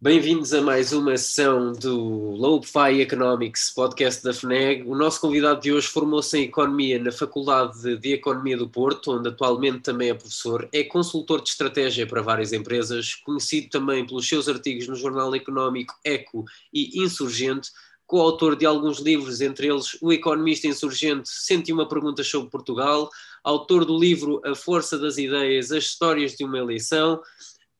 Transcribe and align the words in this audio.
Bem-vindos 0.00 0.54
a 0.54 0.62
mais 0.62 0.92
uma 0.92 1.16
sessão 1.16 1.72
do 1.72 1.98
Low 1.98 2.62
Fi 2.62 3.00
Economics, 3.00 3.72
podcast 3.74 4.22
da 4.22 4.32
FNEG. 4.32 4.84
O 4.86 4.94
nosso 4.94 5.20
convidado 5.20 5.60
de 5.60 5.72
hoje 5.72 5.88
formou-se 5.88 6.38
em 6.38 6.44
Economia 6.44 7.02
na 7.02 7.10
Faculdade 7.10 7.96
de 7.96 8.12
Economia 8.12 8.56
do 8.56 8.68
Porto, 8.68 9.10
onde 9.10 9.28
atualmente 9.28 9.80
também 9.80 10.10
é 10.10 10.14
professor. 10.14 10.68
É 10.72 10.84
consultor 10.84 11.42
de 11.42 11.48
estratégia 11.48 12.06
para 12.06 12.22
várias 12.22 12.52
empresas, 12.52 13.16
conhecido 13.16 13.70
também 13.70 14.06
pelos 14.06 14.28
seus 14.28 14.48
artigos 14.48 14.86
no 14.86 14.94
jornal 14.94 15.34
económico 15.34 15.92
Eco 16.04 16.44
e 16.72 17.02
Insurgente, 17.02 17.72
coautor 18.06 18.54
de 18.54 18.64
alguns 18.64 19.00
livros, 19.00 19.40
entre 19.40 19.66
eles 19.66 19.98
O 20.00 20.12
Economista 20.12 20.68
Insurgente, 20.68 21.28
101 21.28 21.88
Perguntas 21.88 22.28
sobre 22.28 22.48
Portugal, 22.50 23.10
autor 23.42 23.84
do 23.84 23.98
livro 23.98 24.40
A 24.44 24.54
Força 24.54 24.96
das 24.96 25.18
Ideias, 25.18 25.72
As 25.72 25.82
Histórias 25.82 26.36
de 26.36 26.44
uma 26.44 26.56
Eleição, 26.56 27.20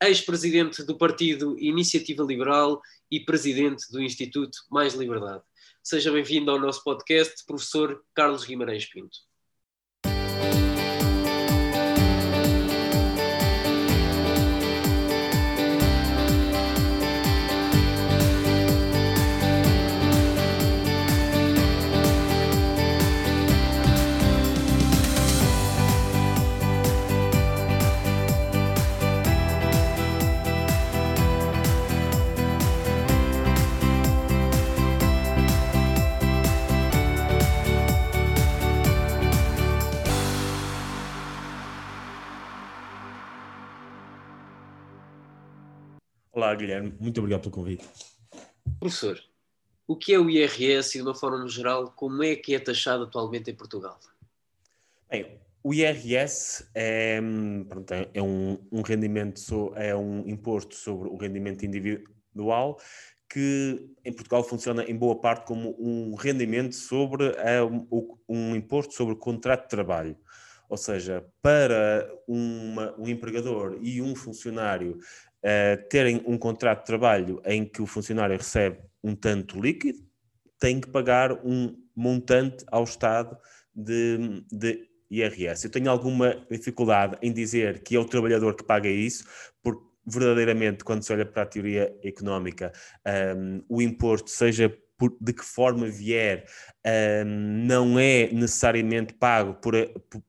ex-presidente 0.00 0.82
do 0.82 0.96
Partido 0.96 1.58
Iniciativa 1.58 2.22
Liberal 2.22 2.80
e 3.10 3.20
presidente 3.20 3.90
do 3.90 4.00
Instituto 4.00 4.58
Mais 4.70 4.94
Liberdade. 4.94 5.43
Seja 5.82 6.12
bem-vindo 6.12 6.50
ao 6.50 6.58
nosso 6.58 6.84
podcast, 6.84 7.44
professor 7.46 8.04
Carlos 8.14 8.44
Guimarães 8.44 8.86
Pinto. 8.86 9.28
Olá, 46.39 46.55
Guilherme. 46.55 46.94
Muito 47.00 47.19
obrigado 47.19 47.41
pelo 47.41 47.53
convite. 47.53 47.84
Professor, 48.78 49.20
o 49.89 49.97
que 49.97 50.14
é 50.14 50.20
o 50.20 50.31
IRS 50.31 50.97
e, 50.97 51.03
de 51.03 51.03
uma 51.03 51.12
forma 51.12 51.48
geral, 51.48 51.91
como 51.97 52.22
é 52.22 52.36
que 52.36 52.55
é 52.55 52.61
taxado 52.61 53.03
atualmente 53.03 53.50
em 53.50 53.56
Portugal? 53.56 53.98
Bem, 55.11 55.36
o 55.64 55.75
IRS 55.75 56.70
é, 56.77 57.20
pronto, 57.69 57.92
é, 57.92 58.08
é 58.14 58.22
um, 58.22 58.56
um, 58.70 58.83
rendimento, 58.83 59.72
é 59.75 59.97
um 59.97 60.28
imposto 60.28 60.77
sobre 60.77 61.08
o 61.08 61.17
rendimento 61.17 61.67
individual 61.67 62.80
que 63.28 63.91
em 64.05 64.12
Portugal 64.12 64.45
funciona 64.45 64.84
em 64.84 64.95
boa 64.95 65.20
parte 65.20 65.45
como 65.45 65.75
um 65.77 66.14
rendimento 66.14 66.77
sobre 66.77 67.34
é, 67.39 67.61
um, 67.64 67.84
um 68.28 68.55
imposto 68.55 68.95
sobre 68.95 69.14
o 69.14 69.19
contrato 69.19 69.64
de 69.64 69.70
trabalho. 69.70 70.17
Ou 70.69 70.77
seja, 70.77 71.27
para 71.41 72.08
uma, 72.27 72.95
um 72.98 73.08
empregador 73.08 73.78
e 73.80 74.02
um 74.02 74.14
funcionário 74.14 74.98
uh, 75.44 75.89
terem 75.89 76.22
um 76.27 76.39
contrato 76.39 76.81
de 76.81 76.86
trabalho 76.86 77.41
em 77.44 77.64
que 77.64 77.83
o 77.83 77.86
funcionário 77.86 78.36
recebe 78.36 78.78
um 79.03 79.14
tanto 79.14 79.61
líquido, 79.61 79.98
tem 80.58 80.80
que 80.80 80.89
pagar 80.89 81.33
um 81.45 81.77
montante 81.95 82.64
ao 82.69 82.84
Estado 82.84 83.36
de, 83.75 84.45
de 84.50 84.89
IRS. 85.11 85.64
Eu 85.64 85.70
tenho 85.70 85.91
alguma 85.91 86.47
dificuldade 86.50 87.17
em 87.22 87.33
dizer 87.33 87.83
que 87.83 87.97
é 87.97 87.98
o 87.98 88.05
trabalhador 88.05 88.55
que 88.55 88.64
paga 88.64 88.89
isso, 88.89 89.25
porque 89.62 89.83
verdadeiramente, 90.06 90.84
quando 90.84 91.03
se 91.03 91.12
olha 91.12 91.27
para 91.27 91.42
a 91.42 91.47
teoria 91.47 91.95
económica, 92.02 92.73
um, 93.06 93.11
ehm, 93.11 93.64
o 93.69 93.83
imposto, 93.83 94.30
seja 94.30 94.75
por, 94.97 95.17
de 95.20 95.33
que 95.33 95.45
forma 95.45 95.86
vier, 95.86 96.45
um, 96.84 96.91
ehm, 96.91 97.67
não 97.67 97.98
é 97.98 98.28
necessariamente 98.33 99.14
pago 99.14 99.55
por, 99.55 99.75
por, 100.11 100.23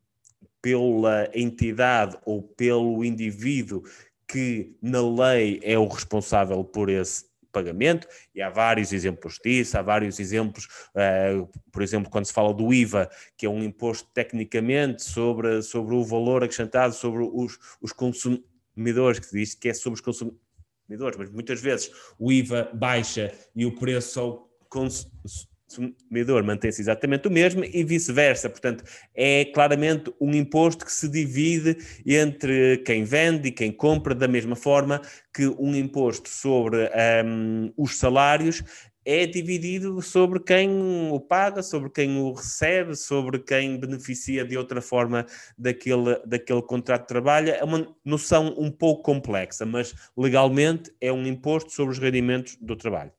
pela 0.61 1.29
entidade 1.33 2.17
ou 2.25 2.43
pelo 2.43 3.03
indivíduo 3.03 3.83
que 4.29 4.77
na 4.79 5.01
lei 5.01 5.59
é 5.63 5.77
o 5.77 5.87
responsável 5.87 6.63
por 6.63 6.87
esse 6.87 7.25
pagamento, 7.51 8.07
e 8.33 8.43
há 8.43 8.49
vários 8.49 8.93
exemplos 8.93 9.39
disso, 9.43 9.75
há 9.75 9.81
vários 9.81 10.19
exemplos, 10.19 10.65
uh, 10.93 11.49
por 11.71 11.81
exemplo, 11.81 12.11
quando 12.11 12.25
se 12.25 12.33
fala 12.33 12.53
do 12.53 12.71
IVA, 12.71 13.09
que 13.35 13.47
é 13.47 13.49
um 13.49 13.63
imposto 13.63 14.07
tecnicamente 14.13 15.01
sobre, 15.01 15.63
sobre 15.63 15.95
o 15.95 16.03
valor 16.03 16.43
acrescentado 16.43 16.93
sobre 16.93 17.23
os, 17.23 17.57
os 17.81 17.91
consumidores, 17.91 19.19
que 19.19 19.25
se 19.25 19.37
diz 19.37 19.55
que 19.55 19.69
é 19.69 19.73
sobre 19.73 19.95
os 19.95 20.01
consumidores, 20.01 21.17
mas 21.17 21.31
muitas 21.31 21.59
vezes 21.59 21.91
o 22.19 22.31
IVA 22.31 22.69
baixa 22.71 23.33
e 23.55 23.65
o 23.65 23.75
preço 23.75 24.19
ao 24.19 24.49
consumidor 24.69 25.58
consumidor 25.69 26.43
mantém-se 26.43 26.81
exatamente 26.81 27.27
o 27.27 27.31
mesmo 27.31 27.63
e 27.63 27.83
vice-versa. 27.83 28.49
Portanto, 28.49 28.83
é 29.15 29.45
claramente 29.45 30.11
um 30.19 30.33
imposto 30.33 30.85
que 30.85 30.91
se 30.91 31.07
divide 31.07 31.77
entre 32.05 32.77
quem 32.79 33.03
vende 33.03 33.49
e 33.49 33.51
quem 33.51 33.71
compra, 33.71 34.15
da 34.15 34.27
mesma 34.27 34.55
forma 34.55 35.01
que 35.33 35.47
um 35.59 35.75
imposto 35.75 36.27
sobre 36.29 36.89
um, 37.25 37.71
os 37.77 37.97
salários 37.97 38.63
é 39.05 39.25
dividido 39.25 40.01
sobre 40.01 40.39
quem 40.39 40.69
o 41.11 41.19
paga, 41.19 41.63
sobre 41.63 41.89
quem 41.89 42.17
o 42.19 42.31
recebe, 42.31 42.95
sobre 42.95 43.39
quem 43.39 43.79
beneficia 43.79 44.45
de 44.45 44.57
outra 44.57 44.81
forma 44.81 45.25
daquele, 45.57 46.19
daquele 46.25 46.61
contrato 46.61 47.01
de 47.01 47.07
trabalho. 47.07 47.49
É 47.49 47.63
uma 47.63 47.87
noção 48.05 48.53
um 48.57 48.69
pouco 48.69 49.01
complexa, 49.01 49.65
mas 49.65 49.95
legalmente 50.15 50.93
é 51.01 51.11
um 51.11 51.25
imposto 51.25 51.71
sobre 51.71 51.93
os 51.93 51.99
rendimentos 51.99 52.55
do 52.61 52.75
trabalho. 52.75 53.11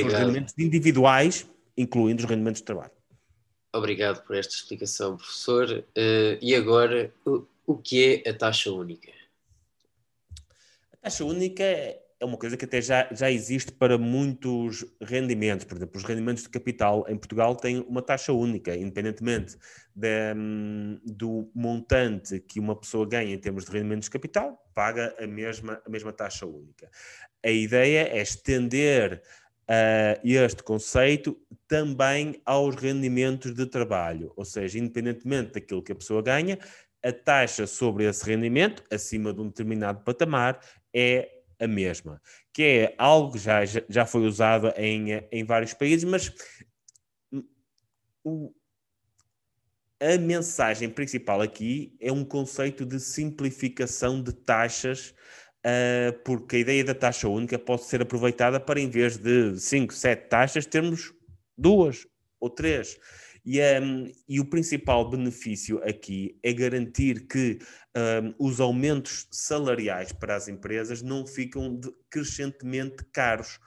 Obrigado. 0.00 0.10
São 0.10 0.20
os 0.20 0.26
rendimentos 0.26 0.54
individuais, 0.58 1.46
incluindo 1.76 2.22
os 2.22 2.28
rendimentos 2.28 2.60
de 2.60 2.66
trabalho. 2.66 2.92
Obrigado 3.74 4.24
por 4.26 4.36
esta 4.36 4.54
explicação, 4.54 5.16
professor. 5.16 5.84
Uh, 5.96 6.38
e 6.40 6.54
agora, 6.54 7.12
o, 7.24 7.46
o 7.66 7.76
que 7.76 8.22
é 8.24 8.30
a 8.30 8.34
taxa 8.34 8.70
única? 8.70 9.10
A 10.92 10.96
taxa 11.02 11.24
única 11.24 11.62
é 12.18 12.24
uma 12.24 12.38
coisa 12.38 12.56
que 12.56 12.64
até 12.64 12.80
já, 12.80 13.06
já 13.12 13.30
existe 13.30 13.70
para 13.72 13.98
muitos 13.98 14.84
rendimentos. 15.02 15.66
Por 15.66 15.76
exemplo, 15.76 15.98
os 15.98 16.04
rendimentos 16.04 16.42
de 16.42 16.48
capital 16.48 17.04
em 17.08 17.16
Portugal 17.16 17.54
têm 17.54 17.80
uma 17.80 18.00
taxa 18.00 18.32
única, 18.32 18.74
independentemente 18.74 19.56
de, 19.94 20.34
hum, 20.34 20.98
do 21.04 21.50
montante 21.54 22.40
que 22.40 22.58
uma 22.58 22.74
pessoa 22.74 23.06
ganha 23.06 23.34
em 23.34 23.38
termos 23.38 23.66
de 23.66 23.70
rendimentos 23.70 24.06
de 24.06 24.10
capital, 24.10 24.58
paga 24.74 25.14
a 25.18 25.26
mesma, 25.26 25.80
a 25.84 25.90
mesma 25.90 26.12
taxa 26.12 26.46
única. 26.46 26.90
A 27.44 27.50
ideia 27.50 28.08
é 28.08 28.22
estender 28.22 29.22
uh, 29.68 30.20
este 30.24 30.62
conceito 30.62 31.38
também 31.68 32.40
aos 32.44 32.74
rendimentos 32.76 33.54
de 33.54 33.66
trabalho, 33.66 34.32
ou 34.36 34.44
seja, 34.44 34.78
independentemente 34.78 35.52
daquilo 35.52 35.82
que 35.82 35.92
a 35.92 35.96
pessoa 35.96 36.22
ganha, 36.22 36.58
a 37.02 37.12
taxa 37.12 37.66
sobre 37.66 38.04
esse 38.04 38.24
rendimento, 38.24 38.82
acima 38.90 39.32
de 39.32 39.40
um 39.40 39.48
determinado 39.48 40.02
patamar, 40.02 40.60
é 40.92 41.30
a 41.58 41.66
mesma, 41.66 42.20
que 42.52 42.62
é 42.62 42.94
algo 42.98 43.32
que 43.32 43.38
já, 43.38 43.60
já 43.64 44.04
foi 44.04 44.26
usado 44.26 44.72
em, 44.76 45.08
em 45.32 45.44
vários 45.44 45.72
países, 45.72 46.04
mas 46.04 46.32
o, 48.22 48.52
a 50.00 50.18
mensagem 50.18 50.90
principal 50.90 51.40
aqui 51.40 51.96
é 52.00 52.12
um 52.12 52.24
conceito 52.24 52.84
de 52.84 53.00
simplificação 53.00 54.22
de 54.22 54.32
taxas 54.32 55.14
porque 56.24 56.56
a 56.56 56.58
ideia 56.60 56.84
da 56.84 56.94
taxa 56.94 57.28
única 57.28 57.58
pode 57.58 57.84
ser 57.84 58.02
aproveitada 58.02 58.60
para, 58.60 58.80
em 58.80 58.88
vez 58.88 59.16
de 59.16 59.58
5, 59.58 59.92
7 59.92 60.28
taxas, 60.28 60.66
termos 60.66 61.12
duas 61.56 62.06
ou 62.40 62.50
três. 62.50 62.96
E, 63.44 63.60
um, 63.80 64.12
e, 64.28 64.40
o 64.40 64.44
principal 64.44 65.08
benefício 65.08 65.80
aqui 65.84 66.36
é 66.42 66.52
garantir 66.52 67.28
que 67.28 67.60
um, 67.96 68.34
os 68.44 68.60
aumentos 68.60 69.28
salariais 69.30 70.12
para 70.12 70.34
as 70.34 70.48
empresas 70.48 71.00
não 71.00 71.24
ficam 71.24 71.80
crescentemente 72.10 73.04
caros. 73.12 73.60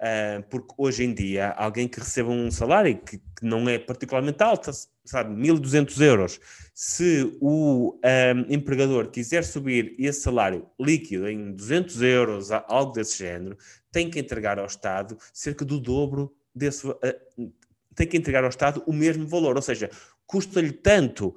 Uh, 0.00 0.42
porque 0.48 0.74
hoje 0.78 1.04
em 1.04 1.12
dia, 1.12 1.50
alguém 1.50 1.86
que 1.86 2.00
receba 2.00 2.30
um 2.30 2.50
salário 2.50 2.96
que, 2.98 3.18
que 3.18 3.44
não 3.44 3.68
é 3.68 3.78
particularmente 3.78 4.42
alto, 4.42 4.70
sabe, 5.04 5.34
1.200 5.34 6.00
euros, 6.00 6.40
se 6.74 7.36
o 7.38 8.00
um, 8.02 8.54
empregador 8.54 9.10
quiser 9.10 9.44
subir 9.44 9.94
esse 9.98 10.22
salário 10.22 10.66
líquido 10.80 11.28
em 11.28 11.52
200 11.52 12.00
euros, 12.00 12.50
algo 12.50 12.92
desse 12.92 13.18
género, 13.18 13.58
tem 13.92 14.08
que 14.08 14.18
entregar 14.18 14.58
ao 14.58 14.64
Estado 14.64 15.18
cerca 15.34 15.66
do 15.66 15.78
dobro 15.78 16.34
desse. 16.54 16.88
Uh, 16.88 17.52
tem 17.94 18.06
que 18.06 18.16
entregar 18.16 18.44
ao 18.44 18.50
Estado 18.50 18.82
o 18.86 18.94
mesmo 18.94 19.26
valor, 19.26 19.56
ou 19.56 19.62
seja, 19.62 19.90
custa-lhe 20.26 20.72
tanto 20.72 21.34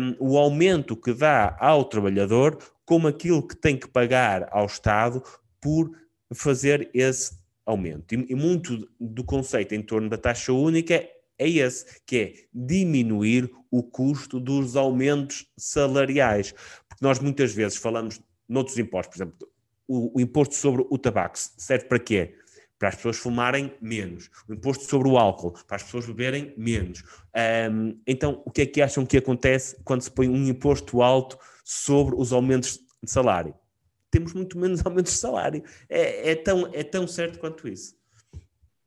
um, 0.00 0.30
o 0.30 0.38
aumento 0.38 0.96
que 0.96 1.12
dá 1.12 1.54
ao 1.60 1.84
trabalhador 1.84 2.56
como 2.86 3.08
aquilo 3.08 3.46
que 3.46 3.54
tem 3.54 3.76
que 3.76 3.86
pagar 3.86 4.48
ao 4.50 4.64
Estado 4.64 5.22
por 5.60 5.90
fazer 6.32 6.88
esse 6.94 7.36
aumento. 7.68 8.14
E, 8.14 8.26
e 8.30 8.34
muito 8.34 8.88
do 8.98 9.22
conceito 9.22 9.74
em 9.74 9.82
torno 9.82 10.08
da 10.08 10.16
taxa 10.16 10.52
única 10.52 11.06
é 11.38 11.48
esse, 11.48 12.00
que 12.04 12.16
é 12.16 12.34
diminuir 12.52 13.50
o 13.70 13.82
custo 13.82 14.40
dos 14.40 14.74
aumentos 14.74 15.46
salariais. 15.56 16.52
Porque 16.88 17.04
nós 17.04 17.20
muitas 17.20 17.52
vezes 17.52 17.76
falamos 17.76 18.20
noutros 18.48 18.78
impostos. 18.78 19.16
Por 19.16 19.22
exemplo, 19.22 19.48
o, 19.86 20.18
o 20.18 20.20
imposto 20.20 20.54
sobre 20.54 20.84
o 20.90 20.98
tabaco 20.98 21.38
serve 21.38 21.84
para 21.84 21.98
quê? 21.98 22.34
Para 22.78 22.88
as 22.88 22.96
pessoas 22.96 23.18
fumarem 23.18 23.72
menos. 23.80 24.30
O 24.48 24.54
imposto 24.54 24.84
sobre 24.84 25.08
o 25.08 25.18
álcool, 25.18 25.52
para 25.66 25.76
as 25.76 25.82
pessoas 25.82 26.06
beberem 26.06 26.54
menos. 26.56 27.04
Um, 27.70 28.00
então, 28.06 28.42
o 28.44 28.50
que 28.50 28.62
é 28.62 28.66
que 28.66 28.80
acham 28.80 29.04
que 29.04 29.16
acontece 29.16 29.76
quando 29.84 30.02
se 30.02 30.10
põe 30.10 30.28
um 30.28 30.48
imposto 30.48 31.02
alto 31.02 31.38
sobre 31.64 32.16
os 32.16 32.32
aumentos 32.32 32.80
de 33.02 33.10
salário? 33.10 33.54
Temos 34.10 34.32
muito 34.32 34.58
menos 34.58 34.84
aumentos 34.86 35.12
de 35.12 35.18
salário. 35.18 35.62
É, 35.88 36.32
é 36.32 36.34
tão, 36.34 36.68
é 36.72 36.82
tão 36.82 37.06
certo 37.06 37.38
quanto 37.38 37.68
isso. 37.68 37.96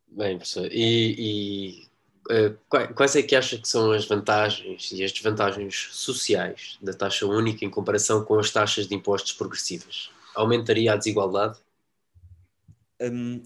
Bem, 0.08 0.38
professor, 0.38 0.68
e, 0.72 1.86
e 2.30 2.48
uh, 2.50 2.94
quais 2.94 3.16
é 3.16 3.24
que 3.24 3.36
acha 3.36 3.58
que 3.58 3.68
são 3.68 3.92
as 3.92 4.06
vantagens 4.06 4.92
e 4.92 5.04
as 5.04 5.12
desvantagens 5.12 5.88
sociais 5.92 6.78
da 6.82 6.94
taxa 6.94 7.26
única 7.26 7.64
em 7.64 7.70
comparação 7.70 8.24
com 8.26 8.38
as 8.38 8.52
taxas 8.52 8.88
de 8.88 8.96
impostos 8.96 9.32
progressivas? 9.32 10.12
Aumentaria 10.36 10.94
a 10.94 10.98
desigualdade? 10.98 11.60
Um, 13.02 13.42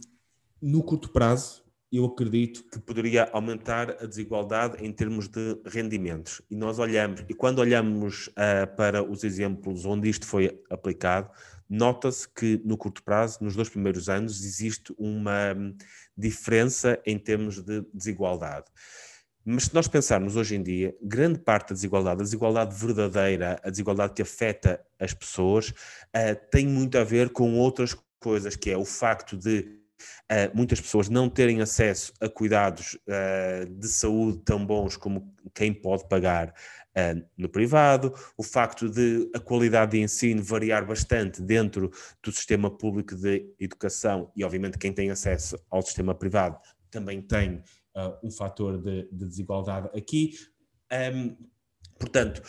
no 0.62 0.84
curto 0.84 1.10
prazo, 1.10 1.64
eu 1.92 2.06
acredito 2.06 2.64
que 2.64 2.80
poderia 2.80 3.30
aumentar 3.32 3.92
a 4.02 4.06
desigualdade 4.06 4.84
em 4.84 4.92
termos 4.92 5.28
de 5.28 5.62
rendimentos. 5.66 6.42
E 6.50 6.56
nós 6.56 6.80
olhamos, 6.80 7.24
e 7.30 7.34
quando 7.34 7.60
olhamos 7.60 8.28
uh, 8.28 8.76
para 8.76 9.04
os 9.04 9.24
exemplos 9.24 9.86
onde 9.86 10.10
isto 10.10 10.26
foi 10.26 10.62
aplicado, 10.70 11.30
nota-se 11.70 12.28
que 12.28 12.62
no 12.64 12.78
curto 12.78 13.04
prazo, 13.04 13.40
nos 13.42 13.56
dois 13.56 13.70
primeiros 13.70 14.10
anos, 14.10 14.44
existe 14.44 14.94
uma 14.98 15.54
hum, 15.54 15.76
diferença 16.18 17.00
em 17.06 17.18
termos 17.18 17.62
de 17.62 17.86
desigualdade. 17.94 18.66
Mas 19.44 19.66
se 19.66 19.76
nós 19.76 19.88
pensarmos 19.88 20.36
hoje 20.36 20.56
em 20.56 20.64
dia, 20.64 20.96
grande 21.02 21.38
parte 21.40 21.70
da 21.70 21.76
desigualdade, 21.76 22.22
a 22.22 22.24
desigualdade 22.24 22.76
verdadeira, 22.76 23.60
a 23.64 23.70
desigualdade 23.70 24.14
que 24.14 24.22
afeta 24.22 24.84
as 25.00 25.14
pessoas, 25.14 25.70
uh, 25.70 26.36
tem 26.50 26.66
muito 26.68 26.98
a 26.98 27.04
ver 27.04 27.30
com 27.30 27.54
outras 27.60 27.96
coisas, 28.20 28.56
que 28.56 28.72
é 28.72 28.78
o 28.78 28.86
facto 28.86 29.38
de 29.38 29.86
Uh, 30.30 30.52
muitas 30.54 30.82
pessoas 30.82 31.08
não 31.08 31.30
terem 31.30 31.62
acesso 31.62 32.12
a 32.20 32.28
cuidados 32.28 32.98
uh, 33.08 33.66
de 33.66 33.88
saúde 33.88 34.40
tão 34.44 34.66
bons 34.66 34.98
como 34.98 35.34
quem 35.54 35.74
pode 35.74 36.08
pagar 36.10 36.54
no 37.38 37.50
privado, 37.50 38.14
o 38.38 38.44
facto 38.44 38.90
de 38.90 39.30
a 39.36 39.40
qualidade 39.40 39.92
de 39.92 40.00
ensino 40.02 40.42
variar 40.42 40.86
bastante 40.86 41.42
dentro 41.42 41.92
do 42.24 42.32
sistema 42.32 42.70
público 42.70 43.16
de 43.16 43.54
educação 43.60 44.32
e, 44.36 44.44
obviamente, 44.44 44.78
quem 44.78 44.94
tem 44.94 45.10
acesso 45.10 45.58
ao 45.70 45.82
sistema 45.82 46.16
privado 46.16 46.58
também 46.90 47.22
tem 47.22 47.62
um 48.24 48.32
fator 48.32 48.82
de, 48.82 49.08
de, 49.12 49.28
desigualdade 49.28 49.90
aqui. 49.98 50.32
Um, 51.14 51.36
portanto, 52.00 52.42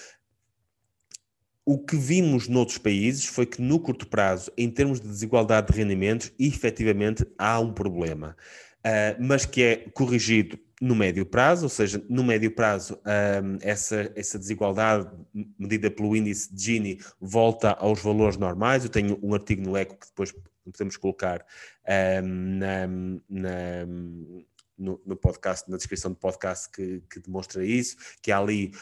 o 1.65 1.79
que 1.79 1.97
vimos 1.97 2.47
noutros 2.47 2.79
países 2.79 3.27
foi 3.27 3.45
que, 3.45 3.61
no 3.61 3.81
curto 3.81 4.07
prazo, 4.07 4.53
em 4.57 4.71
termos 4.71 5.01
de 5.01 5.09
desigualdade 5.09 5.73
de 5.73 5.79
rendimentos, 5.79 6.33
efetivamente 6.39 7.27
há 7.37 7.59
um 7.59 7.73
problema, 7.73 8.37
uh, 8.87 9.17
mas 9.21 9.45
que 9.45 9.63
é 9.63 9.77
corrigido 9.93 10.59
no 10.81 10.95
médio 10.95 11.25
prazo, 11.25 11.65
ou 11.65 11.69
seja, 11.71 12.03
no 12.09 12.23
médio 12.23 12.51
prazo, 12.51 13.01
um, 13.05 13.59
essa, 13.63 14.13
essa 14.15 14.39
desigualdade 14.39 15.09
medida 15.59 15.91
pelo 15.91 16.15
índice 16.15 16.55
de 16.55 16.63
Gini 16.63 17.01
volta 17.21 17.73
aos 17.73 18.01
valores 18.03 18.37
normais. 18.37 18.85
Eu 18.85 18.91
tenho 18.91 19.19
um 19.23 19.33
artigo 19.35 19.63
no 19.63 19.77
ECO 19.77 19.97
que 19.97 20.07
depois 20.07 20.35
podemos 20.65 20.97
colocar 20.97 21.45
um, 22.23 22.59
na, 22.59 22.87
na, 23.29 23.87
no, 24.77 25.01
no, 25.07 25.17
podcast, 25.17 25.71
na 25.71 25.79
descrição 25.79 26.11
do 26.11 26.17
podcast, 26.19 26.71
que, 26.71 27.03
que 27.11 27.21
demonstra 27.21 27.65
isso, 27.65 27.97
que 28.21 28.31
há 28.31 28.39
ali 28.39 28.73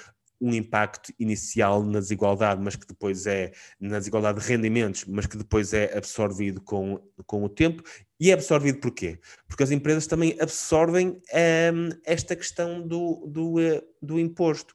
um 0.45 0.53
impacto 0.53 1.11
inicial 1.19 1.83
na 1.83 2.01
desigualdade, 2.01 2.61
mas 2.63 2.77
que 2.77 2.87
depois 2.87 3.27
é 3.27 3.51
na 3.81 3.99
desigualdade 3.99 4.41
de 4.41 4.47
rendimentos, 4.47 5.07
mas 5.07 5.25
que 5.25 5.39
depois 5.39 5.73
é 5.73 5.97
absorvido 5.97 6.61
com, 6.61 7.01
com 7.25 7.43
o 7.43 7.49
tempo. 7.49 7.83
E 8.21 8.31
é 8.31 8.35
absorvido 8.35 8.79
porquê? 8.79 9.19
Porque 9.49 9.63
as 9.63 9.71
empresas 9.71 10.07
também 10.07 10.37
absorvem 10.39 11.09
um, 11.09 11.89
esta 12.05 12.37
questão 12.37 12.87
do, 12.87 13.27
do, 13.27 13.59
eh, 13.59 13.83
do 14.03 14.21
imposto. 14.21 14.75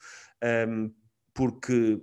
Um, 0.67 0.91
porque 1.35 2.01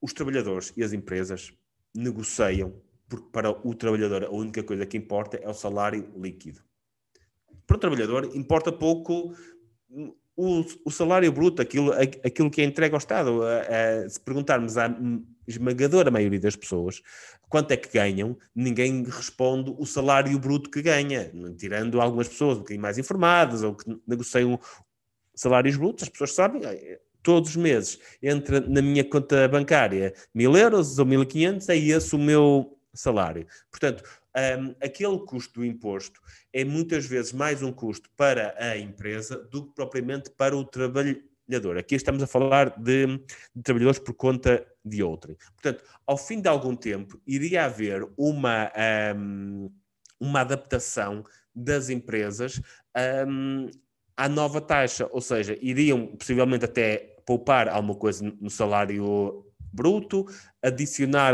os 0.00 0.12
trabalhadores 0.12 0.72
e 0.76 0.84
as 0.84 0.92
empresas 0.92 1.52
negociam, 1.94 2.80
porque 3.08 3.28
para 3.32 3.50
o 3.50 3.74
trabalhador 3.74 4.24
a 4.24 4.30
única 4.30 4.62
coisa 4.62 4.86
que 4.86 4.96
importa 4.96 5.36
é 5.36 5.48
o 5.48 5.54
salário 5.54 6.12
líquido. 6.16 6.60
Para 7.66 7.76
o 7.76 7.80
trabalhador 7.80 8.30
importa 8.36 8.70
pouco 8.70 9.34
o, 10.36 10.64
o 10.84 10.90
salário 10.90 11.30
bruto, 11.30 11.60
aquilo, 11.60 11.92
aquilo 11.92 12.50
que 12.50 12.62
é 12.62 12.64
entregue 12.64 12.94
ao 12.94 12.98
Estado. 12.98 13.40
se 14.08 14.20
perguntarmos 14.20 14.76
à 14.78 14.94
esmagadora 15.46 16.10
maioria 16.10 16.40
das 16.40 16.56
pessoas 16.56 17.02
quanto 17.52 17.70
é 17.70 17.76
que 17.76 17.92
ganham, 17.92 18.34
ninguém 18.54 19.04
responde 19.04 19.74
o 19.78 19.84
salário 19.84 20.38
bruto 20.38 20.70
que 20.70 20.80
ganha, 20.80 21.30
tirando 21.58 22.00
algumas 22.00 22.26
pessoas 22.26 22.56
um 22.56 22.60
bocadinho 22.60 22.80
mais 22.80 22.96
informadas 22.96 23.62
ou 23.62 23.74
que 23.74 23.84
negociam 24.08 24.58
salários 25.34 25.76
brutos, 25.76 26.04
as 26.04 26.08
pessoas 26.08 26.34
sabem, 26.34 26.62
todos 27.22 27.50
os 27.50 27.56
meses 27.56 27.98
entra 28.22 28.58
na 28.58 28.80
minha 28.80 29.04
conta 29.04 29.46
bancária 29.48 30.14
mil 30.34 30.56
euros 30.56 30.98
ou 30.98 31.04
mil 31.04 31.22
e 31.22 31.26
quinhentos, 31.26 31.68
é 31.68 31.76
esse 31.76 32.14
o 32.14 32.18
meu 32.18 32.74
salário. 32.94 33.46
Portanto, 33.70 34.02
um, 34.36 34.74
aquele 34.80 35.18
custo 35.20 35.60
do 35.60 35.66
imposto 35.66 36.20
é 36.52 36.64
muitas 36.64 37.04
vezes 37.06 37.32
mais 37.32 37.62
um 37.62 37.72
custo 37.72 38.10
para 38.16 38.54
a 38.58 38.76
empresa 38.78 39.36
do 39.50 39.66
que 39.66 39.74
propriamente 39.74 40.30
para 40.30 40.56
o 40.56 40.64
trabalhador. 40.64 41.76
Aqui 41.76 41.94
estamos 41.94 42.22
a 42.22 42.26
falar 42.26 42.70
de, 42.80 43.06
de 43.54 43.62
trabalhadores 43.62 43.98
por 43.98 44.14
conta 44.14 44.66
de 44.84 45.02
outrem. 45.02 45.36
Portanto, 45.54 45.84
ao 46.06 46.16
fim 46.16 46.40
de 46.40 46.48
algum 46.48 46.74
tempo, 46.74 47.20
iria 47.26 47.66
haver 47.66 48.08
uma, 48.16 48.72
um, 49.16 49.70
uma 50.18 50.40
adaptação 50.40 51.24
das 51.54 51.90
empresas 51.90 52.60
um, 53.28 53.70
à 54.16 54.28
nova 54.28 54.60
taxa, 54.60 55.08
ou 55.12 55.20
seja, 55.20 55.58
iriam 55.60 56.06
possivelmente 56.16 56.64
até 56.64 57.16
poupar 57.26 57.68
alguma 57.68 57.94
coisa 57.94 58.24
no 58.40 58.50
salário 58.50 59.46
bruto, 59.72 60.26
adicionar 60.62 61.32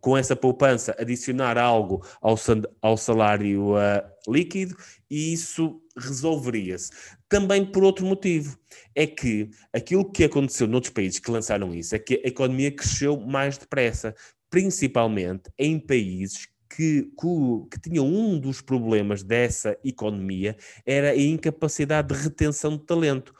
com 0.00 0.16
essa 0.16 0.36
poupança, 0.36 0.94
adicionar 0.98 1.58
algo 1.58 2.04
ao, 2.20 2.96
salário 2.96 3.74
uh, 3.74 4.02
líquido 4.28 4.76
e 5.10 5.32
isso 5.32 5.82
resolveria-se. 5.96 6.90
Também 7.28 7.64
por 7.64 7.82
outro 7.82 8.06
motivo, 8.06 8.58
é 8.94 9.06
que 9.06 9.50
aquilo 9.72 10.10
que 10.10 10.24
aconteceu 10.24 10.66
noutros 10.66 10.92
países 10.92 11.18
que 11.18 11.30
lançaram 11.30 11.74
isso 11.74 11.94
é 11.94 11.98
que 11.98 12.22
a 12.24 12.28
economia 12.28 12.70
cresceu 12.70 13.18
mais 13.18 13.58
depressa, 13.58 14.14
principalmente 14.48 15.50
em 15.58 15.78
países 15.78 16.48
que, 16.68 17.02
que, 17.02 17.68
que, 17.70 17.80
tinham 17.80 18.06
um 18.06 18.38
dos 18.38 18.60
problemas 18.60 19.22
dessa 19.22 19.76
economia 19.84 20.56
era 20.86 21.10
a 21.10 21.16
incapacidade 21.16 22.14
de 22.14 22.22
retenção 22.22 22.76
de 22.76 22.84
talento. 22.84 23.34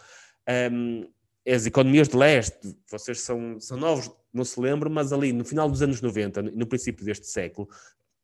Um, 0.73 1.09
as 1.49 1.65
economias 1.65 2.09
de 2.09 2.17
leste, 2.17 2.77
vocês 2.91 3.21
são, 3.21 3.59
são 3.61 3.77
novos, 3.77 4.11
não 4.33 4.45
se 4.45 4.61
lembram, 4.61 4.91
mas 4.91 5.13
ali 5.13 5.33
no 5.33 5.45
final 5.45 5.69
dos 5.69 5.83
anos 5.83 6.01
90, 6.01 6.43
no 6.43 6.67
princípio 6.67 7.05
deste 7.05 7.27
século, 7.27 7.69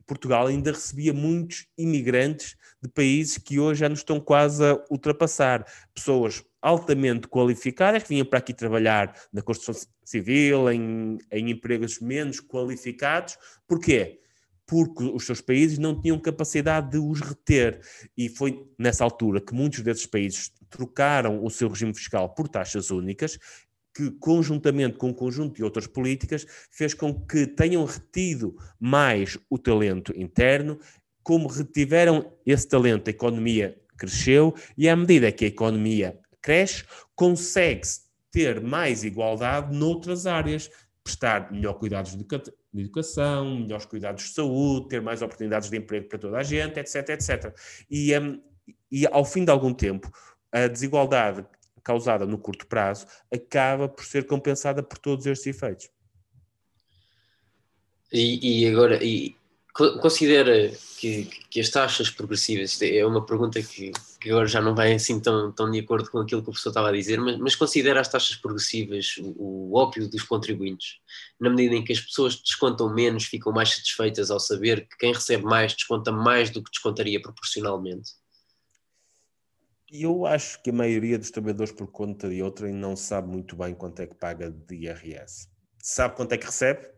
Portugal 0.06 0.46
ainda 0.46 0.70
recebia 0.70 1.12
muitos 1.12 1.66
imigrantes 1.76 2.56
de 2.80 2.88
países 2.88 3.38
que 3.38 3.58
hoje 3.58 3.80
já 3.80 3.88
nos 3.88 3.98
estão 3.98 4.20
quase 4.20 4.64
a 4.64 4.80
ultrapassar. 4.88 5.66
Pessoas 5.92 6.44
altamente 6.62 7.26
qualificadas 7.28 8.02
que 8.04 8.08
vinham 8.10 8.26
para 8.26 8.38
aqui 8.38 8.54
trabalhar 8.54 9.14
na 9.32 9.42
construção 9.42 9.88
civil, 10.04 10.70
em, 10.70 11.18
em 11.32 11.50
empregos 11.50 12.00
menos 12.00 12.40
qualificados. 12.40 13.36
Porquê? 13.66 14.20
Porque 14.64 15.04
os 15.04 15.24
seus 15.24 15.40
países 15.40 15.78
não 15.78 16.00
tinham 16.00 16.18
capacidade 16.18 16.90
de 16.90 16.98
os 16.98 17.20
reter. 17.20 17.80
E 18.16 18.28
foi 18.28 18.64
nessa 18.78 19.02
altura 19.02 19.40
que 19.40 19.54
muitos 19.54 19.80
desses 19.80 20.06
países 20.06 20.52
trocaram 20.68 21.44
o 21.44 21.50
seu 21.50 21.68
regime 21.68 21.94
fiscal 21.94 22.34
por 22.34 22.48
taxas 22.48 22.90
únicas 22.90 23.38
que, 23.96 24.10
conjuntamente 24.10 24.98
com 24.98 25.08
um 25.08 25.14
conjunto 25.14 25.56
de 25.56 25.64
outras 25.64 25.86
políticas, 25.86 26.46
fez 26.70 26.92
com 26.92 27.14
que 27.14 27.46
tenham 27.46 27.84
retido 27.86 28.54
mais 28.78 29.38
o 29.48 29.56
talento 29.56 30.12
interno. 30.14 30.78
Como 31.22 31.48
retiveram 31.48 32.30
esse 32.44 32.68
talento, 32.68 33.08
a 33.08 33.10
economia 33.10 33.80
cresceu 33.96 34.54
e, 34.76 34.86
à 34.86 34.94
medida 34.94 35.32
que 35.32 35.46
a 35.46 35.48
economia 35.48 36.18
cresce, 36.42 36.84
consegue-se 37.14 38.02
ter 38.30 38.60
mais 38.60 39.02
igualdade 39.02 39.74
noutras 39.74 40.26
áreas, 40.26 40.70
prestar 41.02 41.50
melhor 41.50 41.74
cuidados 41.74 42.14
de 42.14 42.26
educação, 42.74 43.60
melhores 43.60 43.86
cuidados 43.86 44.24
de 44.24 44.34
saúde, 44.34 44.88
ter 44.88 45.00
mais 45.00 45.22
oportunidades 45.22 45.70
de 45.70 45.76
emprego 45.78 46.08
para 46.08 46.18
toda 46.18 46.36
a 46.36 46.42
gente, 46.42 46.78
etc, 46.78 47.08
etc. 47.08 47.56
E, 47.90 48.16
um, 48.18 48.42
e 48.90 49.06
ao 49.06 49.24
fim 49.24 49.42
de 49.42 49.50
algum 49.50 49.72
tempo, 49.72 50.10
a 50.52 50.66
desigualdade 50.66 51.46
causada 51.86 52.26
no 52.26 52.36
curto 52.36 52.66
prazo 52.66 53.06
acaba 53.32 53.88
por 53.88 54.04
ser 54.04 54.26
compensada 54.26 54.82
por 54.82 54.98
todos 54.98 55.24
estes 55.24 55.46
efeitos. 55.46 55.88
E, 58.12 58.64
e 58.64 58.68
agora, 58.68 59.02
e 59.04 59.36
Considera 60.00 60.72
que, 60.98 61.28
que, 61.50 61.60
as 61.60 61.68
taxas 61.68 62.08
progressivas, 62.08 62.80
é 62.80 63.04
uma 63.04 63.26
pergunta 63.26 63.60
que, 63.60 63.92
que, 64.18 64.30
agora 64.30 64.46
já 64.46 64.58
não 64.58 64.74
vai 64.74 64.94
assim 64.94 65.20
tão, 65.20 65.52
tão 65.52 65.70
de 65.70 65.80
acordo 65.80 66.10
com 66.10 66.18
aquilo 66.18 66.40
que 66.40 66.48
o 66.48 66.52
professor 66.52 66.70
estava 66.70 66.88
a 66.88 66.92
dizer, 66.92 67.20
mas, 67.20 67.36
mas 67.36 67.54
considera 67.54 68.00
as 68.00 68.08
taxas 68.08 68.36
progressivas 68.36 69.16
o, 69.18 69.72
o 69.72 69.76
ópio 69.76 70.08
dos 70.08 70.22
contribuintes, 70.22 70.96
na 71.38 71.50
medida 71.50 71.74
em 71.74 71.84
que 71.84 71.92
as 71.92 72.00
pessoas 72.00 72.36
descontam 72.36 72.88
menos, 72.88 73.24
ficam 73.24 73.52
mais 73.52 73.74
satisfeitas 73.74 74.30
ao 74.30 74.40
saber 74.40 74.88
que 74.88 74.96
quem 74.96 75.12
recebe 75.12 75.44
mais 75.44 75.74
desconta 75.74 76.10
mais 76.10 76.48
do 76.48 76.62
que 76.62 76.70
descontaria 76.70 77.20
proporcionalmente? 77.20 78.12
Eu 79.88 80.26
acho 80.26 80.62
que 80.62 80.70
a 80.70 80.72
maioria 80.72 81.18
dos 81.18 81.30
trabalhadores 81.30 81.72
por 81.72 81.86
conta 81.86 82.28
de 82.28 82.42
outrem 82.42 82.72
não 82.72 82.96
sabe 82.96 83.28
muito 83.28 83.54
bem 83.54 83.74
quanto 83.74 84.00
é 84.02 84.06
que 84.06 84.14
paga 84.14 84.50
de 84.50 84.74
IRS. 84.74 85.48
Sabe 85.78 86.16
quanto 86.16 86.32
é 86.32 86.38
que 86.38 86.46
recebe, 86.46 86.96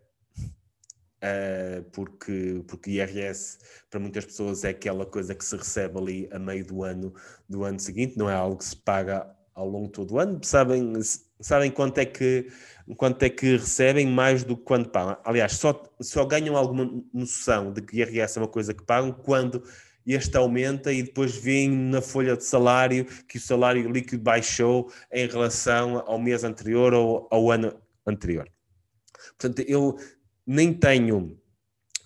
Uh, 1.18 1.82
porque, 1.90 2.62
porque 2.68 2.92
IRS 2.92 3.58
para 3.90 3.98
muitas 3.98 4.24
pessoas 4.24 4.62
é 4.62 4.68
aquela 4.68 5.04
coisa 5.04 5.34
que 5.34 5.44
se 5.44 5.56
recebe 5.56 5.98
ali 5.98 6.28
a 6.30 6.38
meio 6.38 6.64
do 6.64 6.84
ano 6.84 7.12
do 7.48 7.64
ano 7.64 7.80
seguinte, 7.80 8.16
não 8.16 8.30
é 8.30 8.34
algo 8.34 8.58
que 8.58 8.64
se 8.64 8.76
paga 8.76 9.28
ao 9.52 9.68
longo 9.68 9.86
de 9.86 9.94
todo 9.94 10.14
o 10.14 10.18
ano. 10.20 10.38
Sabem, 10.44 10.92
sabem 11.40 11.72
quanto, 11.72 11.98
é 11.98 12.06
que, 12.06 12.48
quanto 12.96 13.20
é 13.24 13.28
que 13.28 13.56
recebem 13.56 14.06
mais 14.06 14.44
do 14.44 14.56
que 14.56 14.62
quando 14.62 14.90
pagam. 14.90 15.18
Aliás, 15.24 15.54
só, 15.54 15.82
só 16.00 16.24
ganham 16.24 16.56
alguma 16.56 16.88
noção 17.12 17.72
de 17.72 17.82
que 17.82 17.96
IRS 17.96 18.38
é 18.38 18.42
uma 18.42 18.48
coisa 18.48 18.72
que 18.72 18.84
pagam 18.84 19.10
quando 19.10 19.64
este 20.14 20.36
aumenta 20.36 20.92
e 20.92 21.02
depois 21.02 21.36
vem 21.36 21.70
na 21.70 22.00
folha 22.00 22.36
de 22.36 22.44
salário 22.44 23.04
que 23.26 23.36
o 23.36 23.40
salário 23.40 23.90
líquido 23.90 24.22
baixou 24.22 24.90
em 25.12 25.26
relação 25.26 26.02
ao 26.06 26.18
mês 26.18 26.44
anterior 26.44 26.94
ou 26.94 27.28
ao 27.30 27.50
ano 27.50 27.74
anterior. 28.06 28.48
Portanto, 29.38 29.60
eu 29.68 29.98
nem 30.46 30.72
tenho, 30.72 31.38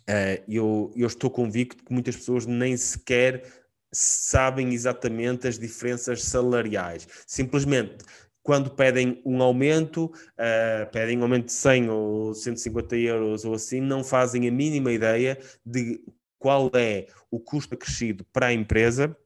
uh, 0.09 0.43
eu, 0.49 0.93
eu 0.97 1.07
estou 1.07 1.31
convicto 1.31 1.85
que 1.85 1.93
muitas 1.93 2.17
pessoas 2.17 2.45
nem 2.47 2.77
sequer 2.77 3.45
sabem 3.93 4.73
exatamente 4.73 5.47
as 5.47 5.59
diferenças 5.59 6.25
salariais. 6.25 7.07
Simplesmente, 7.27 8.05
quando 8.43 8.71
pedem 8.71 9.23
um 9.25 9.41
aumento, 9.41 10.07
uh, 10.07 10.91
pedem 10.91 11.19
um 11.19 11.23
aumento 11.23 11.47
de 11.47 11.53
100 11.53 11.91
ou 11.91 12.35
150 12.35 12.97
euros 12.97 13.45
ou 13.45 13.55
assim, 13.55 13.81
não 13.81 14.03
fazem 14.03 14.49
a 14.49 14.51
mínima 14.51 14.91
ideia 14.91 15.39
de 15.65 16.01
qual 16.43 16.69
é 16.75 17.07
o 17.31 17.39
custo 17.39 17.75
acrescido 17.75 18.25
para 18.33 18.47
a 18.47 18.53
empresa 18.53 19.17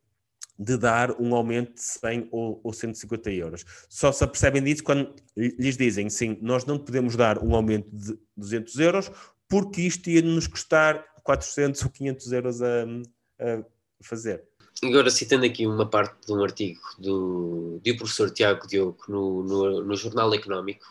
de 0.58 0.76
dar 0.76 1.18
um 1.20 1.34
aumento 1.34 1.74
de 1.74 1.80
100 1.80 2.28
ou, 2.30 2.60
ou 2.62 2.72
150 2.72 3.30
euros. 3.30 3.64
Só 3.88 4.12
se 4.12 4.22
apercebem 4.22 4.62
disso 4.62 4.84
quando 4.84 5.14
lhes 5.34 5.76
dizem, 5.76 6.10
sim, 6.10 6.38
nós 6.42 6.66
não 6.66 6.78
podemos 6.78 7.16
dar 7.16 7.42
um 7.42 7.54
aumento 7.54 7.88
de 7.90 8.18
200 8.36 8.78
euros 8.78 9.10
porque 9.48 9.80
isto 9.80 10.10
ia 10.10 10.20
nos 10.20 10.46
custar 10.46 11.04
400 11.22 11.82
ou 11.82 11.90
500 11.90 12.32
euros 12.32 12.62
a, 12.62 12.84
a 13.40 13.62
fazer. 14.02 14.44
Agora, 14.84 15.08
citando 15.08 15.46
aqui 15.46 15.66
uma 15.66 15.88
parte 15.88 16.26
de 16.26 16.32
um 16.32 16.42
artigo 16.44 16.80
do, 16.98 17.80
do 17.82 17.96
professor 17.96 18.30
Tiago 18.30 18.66
Diogo 18.66 18.98
no, 19.08 19.42
no, 19.42 19.82
no 19.82 19.96
Jornal 19.96 20.34
Económico, 20.34 20.84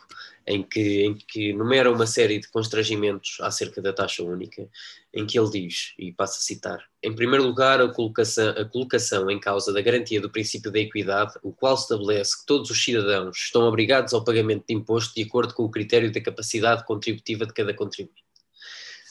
em 0.48 0.62
que, 0.62 1.04
em 1.04 1.16
que 1.16 1.54
numera 1.54 1.92
uma 1.92 2.06
série 2.06 2.40
de 2.40 2.48
constrangimentos 2.50 3.38
acerca 3.42 3.82
da 3.82 3.92
taxa 3.92 4.24
única, 4.24 4.68
em 5.14 5.26
que 5.26 5.40
ele 5.40 5.50
diz, 5.50 5.94
e 5.98 6.12
passo 6.12 6.38
a 6.40 6.42
citar, 6.42 6.86
em 7.02 7.16
primeiro 7.16 7.44
lugar, 7.44 7.82
a 7.82 7.88
colocação, 7.88 8.50
a 8.50 8.66
colocação 8.66 9.30
em 9.32 9.40
causa 9.40 9.74
da 9.74 9.82
garantia 9.82 10.22
do 10.22 10.30
princípio 10.30 10.72
da 10.72 10.80
equidade, 10.80 11.34
o 11.42 11.52
qual 11.52 11.76
estabelece 11.76 12.40
que 12.40 12.46
todos 12.46 12.70
os 12.70 12.84
cidadãos 12.84 13.38
estão 13.38 13.64
obrigados 13.64 14.14
ao 14.14 14.24
pagamento 14.24 14.66
de 14.68 14.76
imposto 14.76 15.16
de 15.16 15.24
acordo 15.24 15.54
com 15.54 15.64
o 15.64 15.72
critério 15.72 16.12
da 16.12 16.22
capacidade 16.22 16.86
contributiva 16.86 17.46
de 17.46 17.54
cada 17.54 17.74
contribuinte. 17.74 18.24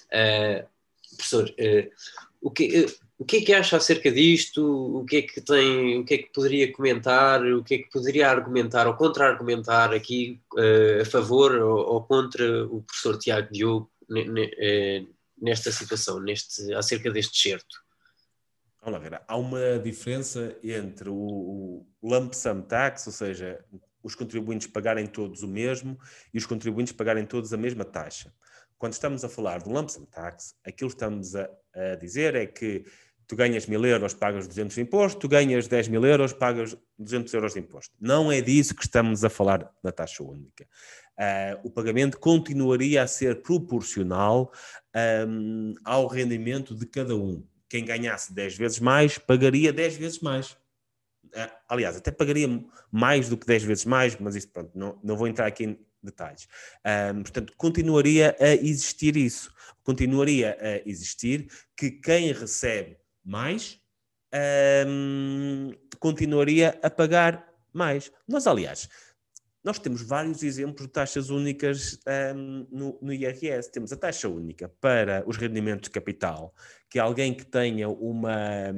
Uh, 0.06 0.66
professor, 1.16 1.48
uh, 1.48 1.90
o 2.40 2.50
que, 2.50 2.84
uh, 2.84 3.03
o 3.18 3.24
que 3.24 3.36
é 3.36 3.40
que 3.42 3.52
acha 3.52 3.76
acerca 3.76 4.10
disto? 4.10 4.62
O 4.98 5.04
que 5.04 5.16
é 5.16 5.22
que 5.22 5.40
tem, 5.40 5.98
o 5.98 6.04
que 6.04 6.14
é 6.14 6.18
que 6.18 6.32
poderia 6.32 6.72
comentar? 6.72 7.44
O 7.44 7.62
que 7.62 7.74
é 7.74 7.78
que 7.78 7.90
poderia 7.90 8.28
argumentar 8.28 8.86
ou 8.86 8.94
contra-argumentar 8.94 9.92
aqui 9.92 10.40
uh, 10.54 11.02
a 11.02 11.04
favor 11.04 11.54
ou, 11.54 11.94
ou, 11.94 12.02
contra 12.02 12.66
o 12.66 12.82
professor 12.82 13.16
Tiago 13.18 13.52
Diogo 13.52 13.90
uh, 14.10 15.14
nesta 15.40 15.70
situação, 15.70 16.20
neste, 16.20 16.72
acerca 16.74 17.10
deste 17.10 17.40
certo? 17.40 17.84
Vamos 18.82 19.00
lá 19.00 19.08
ver, 19.08 19.22
há 19.26 19.36
uma 19.36 19.78
diferença 19.78 20.56
entre 20.62 21.08
o, 21.08 21.14
o 21.14 21.86
lump 22.02 22.34
sum 22.34 22.60
tax, 22.60 23.06
ou 23.06 23.12
seja, 23.12 23.64
os 24.02 24.14
contribuintes 24.14 24.66
pagarem 24.66 25.06
todos 25.06 25.42
o 25.42 25.48
mesmo 25.48 25.98
e 26.32 26.38
os 26.38 26.44
contribuintes 26.44 26.92
pagarem 26.92 27.24
todos 27.24 27.54
a 27.54 27.56
mesma 27.56 27.84
taxa. 27.84 28.34
Quando 28.84 28.92
estamos 28.92 29.24
a 29.24 29.30
falar 29.30 29.62
do 29.62 29.70
lump 29.70 29.88
sum 29.88 30.04
tax, 30.04 30.54
aquilo 30.62 30.90
que 30.90 30.96
estamos 30.96 31.34
a, 31.34 31.48
a 31.74 31.94
dizer 31.94 32.34
é 32.34 32.44
que 32.44 32.84
tu 33.26 33.34
ganhas 33.34 33.64
mil 33.64 33.82
euros, 33.82 34.12
pagas 34.12 34.46
200 34.46 34.74
de 34.74 34.82
imposto, 34.82 35.20
tu 35.20 35.26
ganhas 35.26 35.66
10 35.66 35.88
mil 35.88 36.04
euros, 36.04 36.34
pagas 36.34 36.76
200 36.98 37.32
euros 37.32 37.54
de 37.54 37.60
imposto. 37.60 37.96
Não 37.98 38.30
é 38.30 38.42
disso 38.42 38.74
que 38.74 38.82
estamos 38.82 39.24
a 39.24 39.30
falar 39.30 39.72
na 39.82 39.90
taxa 39.90 40.22
única. 40.22 40.68
Uh, 41.18 41.66
o 41.66 41.70
pagamento 41.70 42.18
continuaria 42.18 43.02
a 43.02 43.06
ser 43.06 43.40
proporcional 43.40 44.52
um, 45.26 45.72
ao 45.82 46.06
rendimento 46.06 46.74
de 46.74 46.84
cada 46.84 47.16
um. 47.16 47.42
Quem 47.70 47.86
ganhasse 47.86 48.34
10 48.34 48.58
vezes 48.58 48.80
mais, 48.80 49.16
pagaria 49.16 49.72
10 49.72 49.96
vezes 49.96 50.20
mais. 50.20 50.50
Uh, 51.32 51.50
aliás, 51.70 51.96
até 51.96 52.10
pagaria 52.10 52.48
mais 52.92 53.30
do 53.30 53.38
que 53.38 53.46
10 53.46 53.62
vezes 53.62 53.84
mais, 53.86 54.14
mas 54.20 54.36
isso, 54.36 54.50
pronto, 54.50 54.72
não, 54.74 55.00
não 55.02 55.16
vou 55.16 55.26
entrar 55.26 55.46
aqui 55.46 55.74
detalhes. 56.04 56.46
Um, 57.14 57.22
portanto, 57.22 57.52
continuaria 57.56 58.36
a 58.38 58.54
existir 58.54 59.16
isso. 59.16 59.52
Continuaria 59.82 60.56
a 60.60 60.88
existir 60.88 61.48
que 61.76 61.90
quem 61.90 62.32
recebe 62.32 62.96
mais, 63.24 63.80
um, 64.86 65.70
continuaria 65.98 66.78
a 66.82 66.90
pagar 66.90 67.46
mais. 67.72 68.10
Nós, 68.26 68.46
aliás, 68.46 68.88
nós 69.64 69.78
temos 69.78 70.02
vários 70.02 70.42
exemplos 70.42 70.86
de 70.86 70.92
taxas 70.92 71.30
únicas 71.30 71.98
um, 72.36 72.66
no, 72.70 72.98
no, 73.00 73.12
IRS. 73.12 73.72
Temos 73.72 73.92
a 73.92 73.96
taxa 73.96 74.28
única 74.28 74.68
para 74.80 75.24
os 75.26 75.38
rendimentos 75.38 75.88
de 75.88 75.90
capital, 75.90 76.54
que 76.90 76.98
alguém 76.98 77.32
que 77.32 77.46
tenha 77.46 77.88
uma, 77.88 78.70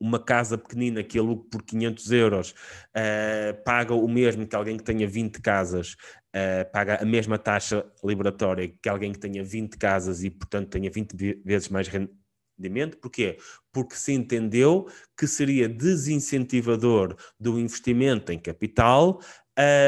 uma 0.00 0.18
casa 0.18 0.56
pequenina 0.56 1.02
que 1.04 1.18
alugue 1.18 1.48
por 1.50 1.62
500 1.62 2.12
euros 2.12 2.50
uh, 2.50 3.62
paga 3.64 3.94
o 3.94 4.08
mesmo 4.08 4.46
que 4.46 4.56
alguém 4.56 4.78
que 4.78 4.82
tenha 4.82 5.06
20 5.06 5.40
casas, 5.42 5.92
uh, 6.34 6.70
paga 6.72 7.02
a 7.02 7.04
mesma 7.04 7.38
taxa 7.38 7.84
liberatória 8.02 8.72
que 8.82 8.88
alguém 8.88 9.12
que 9.12 9.18
tenha 9.18 9.44
20 9.44 9.76
casas 9.76 10.24
e, 10.24 10.30
portanto, 10.30 10.70
tenha 10.70 10.90
20 10.90 11.42
vezes 11.44 11.68
mais 11.68 11.86
rendimento. 11.86 12.96
Porquê? 12.98 13.36
Porque 13.72 13.94
se 13.94 14.12
entendeu 14.12 14.88
que 15.16 15.26
seria 15.26 15.68
desincentivador 15.68 17.14
do 17.38 17.58
investimento 17.58 18.32
em 18.32 18.38
capital 18.38 19.20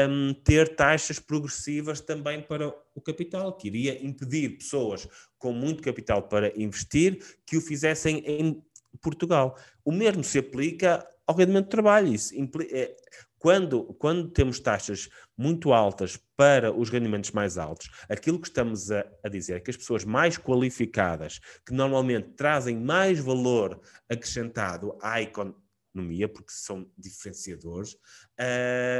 um, 0.07 0.33
ter 0.43 0.75
taxas 0.75 1.19
progressivas 1.19 1.99
também 1.99 2.41
para 2.41 2.73
o 2.93 3.01
capital, 3.01 3.55
que 3.57 3.67
iria 3.67 4.05
impedir 4.05 4.57
pessoas 4.57 5.07
com 5.37 5.51
muito 5.51 5.81
capital 5.81 6.23
para 6.23 6.53
investir 6.59 7.19
que 7.45 7.57
o 7.57 7.61
fizessem 7.61 8.23
em 8.25 8.63
Portugal. 9.01 9.57
O 9.83 9.91
mesmo 9.91 10.23
se 10.23 10.39
aplica 10.39 11.07
ao 11.25 11.35
rendimento 11.35 11.65
de 11.65 11.71
trabalho. 11.71 12.13
Isso 12.13 12.35
implica, 12.35 12.75
é, 12.75 12.95
quando, 13.43 13.83
quando 13.95 14.29
temos 14.29 14.57
taxas 14.59 15.09
muito 15.37 15.73
altas 15.73 16.17
para 16.37 16.71
os 16.71 16.89
rendimentos 16.89 17.31
mais 17.31 17.57
altos, 17.57 17.89
aquilo 18.07 18.39
que 18.39 18.47
estamos 18.47 18.89
a, 18.89 19.05
a, 19.21 19.27
dizer 19.27 19.57
é 19.57 19.59
que 19.59 19.69
as 19.69 19.75
pessoas 19.75 20.05
mais 20.05 20.37
qualificadas, 20.37 21.39
que 21.65 21.73
normalmente 21.73 22.29
trazem 22.37 22.77
mais 22.77 23.19
valor 23.19 23.81
acrescentado 24.09 24.97
à 25.01 25.21
economia, 25.21 26.29
porque 26.33 26.51
são 26.51 26.89
diferenciadores, 26.97 27.97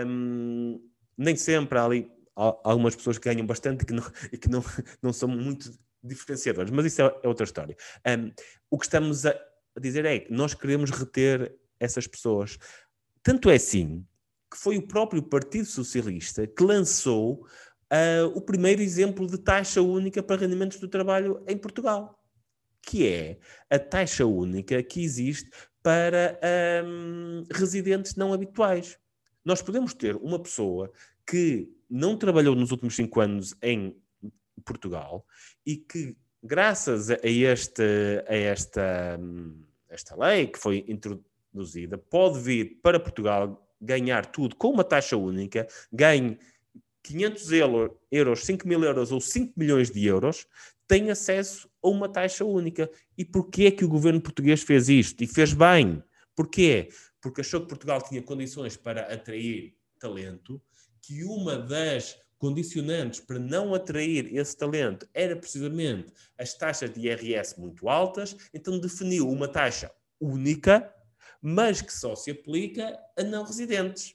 hum, 0.06 0.78
nem 1.18 1.38
sempre 1.38 1.80
há 1.80 1.86
ali 1.86 2.12
algumas 2.36 2.96
pessoas 2.96 3.18
que 3.18 3.30
ganham 3.30 3.46
bastante 3.46 3.84
e 3.84 3.86
que 3.86 3.94
não, 3.94 4.12
e 4.32 4.38
que 4.38 4.50
não, 4.50 4.62
não 5.02 5.14
são 5.14 5.30
muito 5.30 5.72
diferenciadores, 6.04 6.70
mas 6.70 6.86
isso 6.86 7.02
é, 7.02 7.06
é 7.24 7.28
outra 7.30 7.46
história. 7.46 7.78
Um, 8.06 8.32
o 8.70 8.78
que 8.78 8.86
estamos 8.86 9.26
a, 9.26 9.34
a 9.76 9.80
dizer 9.80 10.06
é 10.06 10.20
que 10.20 10.32
nós 10.32 10.54
queremos 10.54 10.92
reter 10.92 11.56
essas 11.80 12.08
pessoas. 12.08 12.58
Tanto 13.22 13.50
é 13.50 13.56
assim 13.56 14.06
que 14.52 14.58
foi 14.58 14.78
o 14.78 14.88
próprio 14.88 15.24
Partido 15.24 15.66
Socialista 15.66 16.46
que 16.46 16.64
lançou 16.64 17.46
uh, 17.92 18.28
o 18.36 18.42
primeiro 18.42 18.82
exemplo 18.82 19.26
de 19.28 19.38
taxa 19.38 19.82
única 19.82 20.22
para 20.22 20.42
rendimentos 20.42 20.80
do 20.80 20.88
trabalho 20.88 21.44
em 21.48 21.58
Portugal, 21.58 22.24
que 22.82 23.08
é 23.08 23.40
a 23.70 23.80
taxa 23.80 24.26
única 24.26 24.82
que 24.84 25.04
existe 25.04 25.50
para 25.82 26.40
um, 26.86 27.44
residentes 27.52 28.16
não 28.16 28.32
habituais. 28.32 28.98
Nós 29.44 29.62
podemos 29.62 29.94
ter 29.94 30.16
uma 30.16 30.42
pessoa 30.42 30.92
que 31.28 31.70
não 31.90 32.18
trabalhou 32.18 32.56
nos 32.56 32.72
últimos 32.72 32.96
cinco 32.96 33.20
anos 33.20 33.54
em 33.62 33.96
Portugal 34.64 35.26
e 35.66 35.76
que, 35.76 36.16
graças 36.44 37.10
a, 37.10 37.18
este, 37.24 37.84
a 38.28 38.36
esta, 38.36 39.20
esta 39.90 40.16
lei 40.16 40.48
que 40.48 40.60
foi 40.60 40.84
introduzida, 40.88 41.98
pode 41.98 42.40
vir 42.40 42.80
para 42.82 43.00
Portugal 43.00 43.66
ganhar 43.80 44.26
tudo 44.26 44.56
com 44.56 44.70
uma 44.70 44.84
taxa 44.84 45.16
única, 45.16 45.68
ganhe 45.92 46.38
500 47.04 47.52
euros, 48.12 48.46
5 48.46 48.68
mil 48.68 48.84
euros 48.84 49.12
ou 49.12 49.20
5 49.20 49.54
milhões 49.58 49.92
de 49.92 50.06
euros, 50.06 50.48
têm 50.88 51.10
acesso 51.10 51.70
a 51.82 51.88
uma 51.90 52.08
taxa 52.08 52.46
única. 52.46 52.90
E 53.18 53.26
porquê 53.26 53.66
é 53.66 53.72
que 53.72 53.86
o 53.86 53.90
governo 53.90 54.22
português 54.22 54.64
fez 54.64 54.90
isto? 54.90 55.24
E 55.24 55.28
fez 55.28 55.54
bem. 55.54 56.02
Porquê? 56.36 56.90
Porque 57.22 57.42
achou 57.42 57.62
que 57.62 57.68
Portugal 57.68 58.02
tinha 58.02 58.22
condições 58.22 58.78
para 58.78 59.02
atrair 59.14 59.76
talento, 60.00 60.62
que 61.02 61.24
uma 61.24 61.58
das 61.58 62.18
condicionantes 62.44 63.22
para 63.22 63.40
não 63.40 63.74
atrair 63.74 64.36
esse 64.36 64.58
talento 64.58 65.08
era 65.14 65.34
precisamente 65.34 66.12
as 66.38 66.54
taxas 66.54 66.92
de 66.92 67.08
IRS 67.08 67.58
muito 67.58 67.88
altas, 67.88 68.36
então 68.54 68.78
definiu 68.82 69.30
uma 69.30 69.48
taxa 69.48 69.90
única, 70.20 70.94
mas 71.42 71.82
que 71.82 71.94
só 71.94 72.18
se 72.18 72.32
aplica 72.32 73.00
a 73.18 73.24
não 73.24 73.46
residentes. 73.46 74.14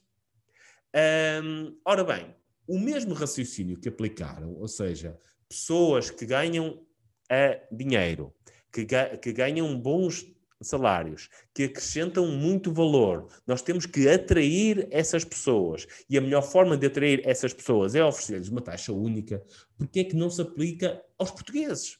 ora 1.83 2.03
bem, 2.03 2.35
o 2.67 2.77
mesmo 2.77 3.15
raciocínio 3.15 3.79
que 3.79 3.89
aplicaram, 3.89 4.53
ou 4.59 4.67
seja, 4.67 5.17
pessoas 5.47 6.11
que 6.11 6.23
ganham 6.23 6.85
uh, 7.31 7.75
dinheiro, 7.75 8.31
que, 8.71 8.85
ga 8.85 9.17
que 9.17 9.33
ganham 9.33 9.75
bons 9.75 10.23
salários, 10.61 11.29
que 11.53 11.63
acrescentam 11.63 12.27
muito 12.27 12.71
valor. 12.71 13.27
Nós 13.47 13.61
temos 13.61 13.85
que 13.85 14.07
atrair 14.09 14.87
essas 14.91 15.23
pessoas. 15.23 15.87
E 16.09 16.17
a 16.17 16.21
melhor 16.21 16.41
forma 16.41 16.77
de 16.77 16.87
atrair 16.87 17.21
essas 17.23 17.53
pessoas 17.53 17.95
é 17.95 18.03
oferecer-lhes 18.03 18.49
uma 18.49 18.61
taxa 18.61 18.91
única. 18.91 19.41
Porque 19.77 20.01
é 20.01 20.03
que 20.03 20.15
não 20.15 20.29
se 20.29 20.41
aplica 20.41 21.01
aos 21.17 21.31
portugueses? 21.31 21.97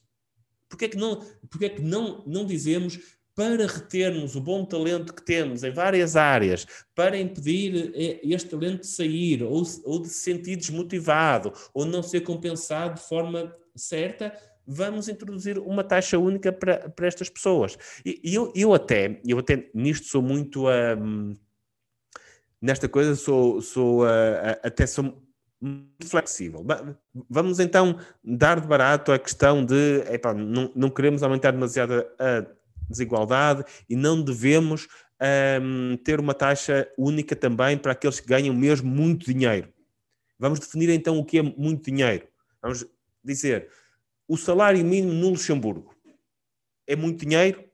Porque 0.68 0.84
é 0.84 0.88
que 0.88 0.96
não, 0.96 1.20
porque 1.48 1.64
é 1.64 1.68
que 1.70 1.82
não, 1.82 2.24
não 2.26 2.44
dizemos 2.44 2.98
para 3.34 3.66
retermos 3.66 4.36
o 4.36 4.40
bom 4.40 4.64
talento 4.66 5.14
que 5.14 5.24
temos 5.24 5.64
em 5.64 5.70
várias 5.70 6.14
áreas, 6.14 6.66
para 6.94 7.18
impedir 7.18 7.90
eh, 7.94 8.20
este 8.22 8.50
talento 8.50 8.80
de 8.80 8.86
sair 8.86 9.42
ou, 9.42 9.62
ou 9.84 10.02
de 10.02 10.08
se 10.08 10.20
sentir 10.20 10.56
desmotivado 10.56 11.52
ou 11.72 11.86
não 11.86 12.02
ser 12.02 12.20
compensado 12.20 12.96
de 12.96 13.08
forma 13.08 13.50
certa, 13.74 14.36
vamos 14.66 15.08
introduzir 15.08 15.58
uma 15.58 15.82
taxa 15.82 16.18
única 16.18 16.52
para, 16.52 16.88
para 16.90 17.06
estas 17.06 17.28
pessoas. 17.28 17.76
E, 18.04 18.20
eu, 18.24 18.52
eu, 18.54 18.74
até, 18.74 19.20
eu 19.26 19.38
até 19.38 19.70
nisto 19.74 20.06
sou 20.06 20.22
muito. 20.22 20.68
Um, 20.68 21.34
nesta 22.60 22.88
coisa 22.88 23.14
sou, 23.14 23.60
sou 23.62 24.04
uh, 24.04 24.60
até 24.62 24.86
sou 24.86 25.22
muito 25.60 26.06
flexível. 26.06 26.64
Vamos 27.28 27.60
então 27.60 27.98
dar 28.24 28.60
de 28.60 28.66
barato 28.66 29.12
a 29.12 29.18
questão 29.18 29.64
de 29.64 30.04
não, 30.36 30.72
não 30.74 30.90
queremos 30.90 31.22
aumentar 31.22 31.50
demasiado 31.50 32.06
a 32.18 32.46
desigualdade 32.88 33.64
e 33.88 33.94
não 33.94 34.22
devemos 34.22 34.88
um, 35.62 35.96
ter 35.98 36.18
uma 36.18 36.34
taxa 36.34 36.90
única 36.96 37.36
também 37.36 37.76
para 37.76 37.92
aqueles 37.92 38.18
que 38.18 38.26
ganham 38.26 38.54
mesmo 38.54 38.88
muito 38.90 39.32
dinheiro. 39.32 39.68
Vamos 40.38 40.58
definir 40.58 40.88
então 40.88 41.18
o 41.18 41.24
que 41.24 41.38
é 41.38 41.42
muito 41.42 41.90
dinheiro. 41.90 42.26
Vamos 42.62 42.86
dizer, 43.22 43.68
o 44.30 44.36
salário 44.36 44.84
mínimo 44.84 45.12
no 45.12 45.30
Luxemburgo 45.30 45.92
é 46.86 46.94
muito 46.94 47.26
dinheiro. 47.26 47.64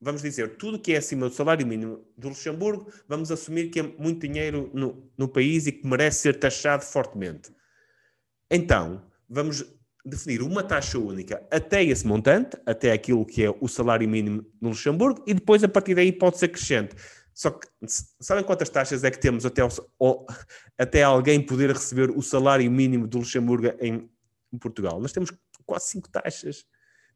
Vamos 0.00 0.22
dizer, 0.22 0.56
tudo 0.56 0.78
que 0.78 0.92
é 0.92 0.98
acima 0.98 1.28
do 1.28 1.34
salário 1.34 1.66
mínimo 1.66 2.06
do 2.16 2.28
Luxemburgo, 2.28 2.88
vamos 3.08 3.32
assumir 3.32 3.68
que 3.68 3.80
é 3.80 3.82
muito 3.82 4.24
dinheiro 4.24 4.70
no, 4.72 5.10
no 5.18 5.26
país 5.26 5.66
e 5.66 5.72
que 5.72 5.84
merece 5.84 6.20
ser 6.20 6.38
taxado 6.38 6.84
fortemente. 6.84 7.50
Então, 8.48 9.04
vamos 9.28 9.64
definir 10.06 10.42
uma 10.42 10.62
taxa 10.62 10.96
única 10.96 11.44
até 11.50 11.82
esse 11.82 12.06
montante, 12.06 12.56
até 12.64 12.92
aquilo 12.92 13.26
que 13.26 13.42
é 13.42 13.50
o 13.60 13.66
salário 13.66 14.08
mínimo 14.08 14.46
no 14.60 14.68
Luxemburgo, 14.68 15.24
e 15.26 15.34
depois 15.34 15.64
a 15.64 15.68
partir 15.68 15.96
daí 15.96 16.12
pode 16.12 16.38
ser 16.38 16.48
crescente. 16.48 16.94
Só 17.34 17.50
que 17.50 17.66
sabem 18.20 18.44
quantas 18.44 18.68
taxas 18.68 19.02
é 19.02 19.10
que 19.10 19.18
temos 19.18 19.44
até, 19.44 19.62
o, 19.98 20.26
até 20.78 21.02
alguém 21.02 21.44
poder 21.44 21.70
receber 21.72 22.10
o 22.10 22.22
salário 22.22 22.70
mínimo 22.70 23.08
do 23.08 23.18
Luxemburgo 23.18 23.74
em, 23.80 24.08
em 24.52 24.58
Portugal? 24.58 25.00
Nós 25.00 25.12
temos 25.12 25.32
quase 25.68 25.90
cinco 25.90 26.08
taxas. 26.08 26.64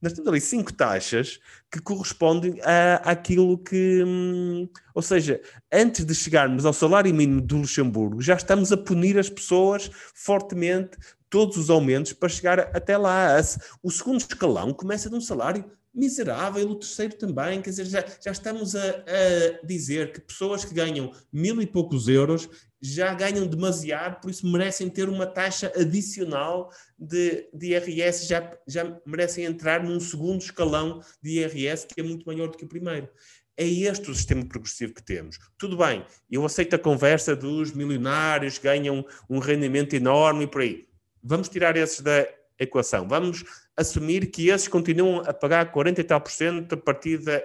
Nós 0.00 0.12
temos 0.12 0.28
ali 0.28 0.40
cinco 0.40 0.72
taxas 0.72 1.38
que 1.70 1.80
correspondem 1.80 2.60
a, 2.62 2.96
àquilo 3.10 3.56
que. 3.56 4.04
Hum, 4.04 4.68
ou 4.94 5.00
seja, 5.00 5.40
antes 5.72 6.04
de 6.04 6.14
chegarmos 6.14 6.66
ao 6.66 6.72
salário 6.72 7.14
mínimo 7.14 7.40
do 7.40 7.58
Luxemburgo, 7.58 8.20
já 8.20 8.34
estamos 8.34 8.70
a 8.72 8.76
punir 8.76 9.18
as 9.18 9.30
pessoas 9.30 9.90
fortemente, 10.14 10.98
todos 11.30 11.56
os 11.56 11.70
aumentos, 11.70 12.12
para 12.12 12.28
chegar 12.28 12.58
até 12.76 12.96
lá. 12.96 13.40
O 13.82 13.90
segundo 13.90 14.20
escalão 14.20 14.74
começa 14.74 15.08
de 15.08 15.16
um 15.16 15.20
salário 15.20 15.64
miserável, 15.94 16.68
o 16.70 16.74
terceiro 16.74 17.14
também, 17.16 17.60
quer 17.60 17.70
dizer, 17.70 17.86
já, 17.86 18.04
já 18.20 18.30
estamos 18.30 18.74
a, 18.74 18.80
a, 18.80 19.66
dizer 19.66 20.12
que 20.12 20.20
pessoas 20.20 20.64
que 20.64 20.74
ganham 20.74 21.12
mil 21.32 21.60
e 21.60 21.66
poucos 21.66 22.08
euros 22.08 22.48
já 22.80 23.14
ganham 23.14 23.46
demasiado, 23.46 24.20
por 24.20 24.30
isso 24.30 24.46
merecem 24.50 24.88
ter 24.88 25.08
uma 25.08 25.26
taxa 25.26 25.72
adicional 25.76 26.70
de, 26.98 27.48
de 27.54 27.68
IRS, 27.68 28.26
já, 28.26 28.58
já 28.66 29.00
merecem 29.06 29.44
entrar 29.44 29.84
num 29.84 30.00
segundo 30.00 30.40
escalão 30.40 31.00
de 31.22 31.38
IRS 31.38 31.86
que 31.86 32.00
é 32.00 32.04
muito 32.04 32.26
maior 32.26 32.48
do 32.48 32.56
que 32.56 32.64
o 32.64 32.68
primeiro. 32.68 33.08
É 33.56 33.66
este 33.66 34.10
o 34.10 34.14
sistema 34.14 34.44
progressivo 34.46 34.94
que 34.94 35.02
temos. 35.02 35.38
Tudo 35.58 35.76
bem, 35.76 36.04
eu 36.30 36.44
aceito 36.44 36.74
a 36.74 36.78
conversa 36.78 37.36
dos 37.36 37.72
milionários 37.72 38.58
ganham 38.58 39.06
um 39.28 39.38
rendimento 39.38 39.94
enorme 39.94 40.44
e 40.44 40.46
por 40.46 40.62
aí. 40.62 40.88
Vamos 41.22 41.48
tirar 41.50 41.76
esses 41.76 42.00
da 42.00 42.26
equação. 42.58 43.06
Vamos 43.06 43.44
assumir 43.76 44.30
que 44.30 44.48
esses 44.48 44.68
continuam 44.68 45.20
a 45.20 45.32
pagar 45.32 45.72
40 45.72 46.00
e 46.00 46.04
tal 46.04 46.20
por 46.20 46.30
cento 46.30 46.74
a 46.74 46.76
partir 46.76 47.18
da, 47.18 47.42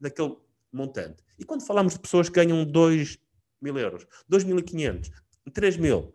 daquele 0.00 0.36
montante. 0.72 1.22
E 1.38 1.44
quando 1.44 1.66
falamos 1.66 1.94
de 1.94 2.00
pessoas 2.00 2.28
que 2.28 2.34
ganham 2.34 2.64
2 2.64 3.18
mil 3.60 3.78
euros, 3.78 4.06
2.500, 4.30 5.10
3 5.52 5.76
mil, 5.76 6.12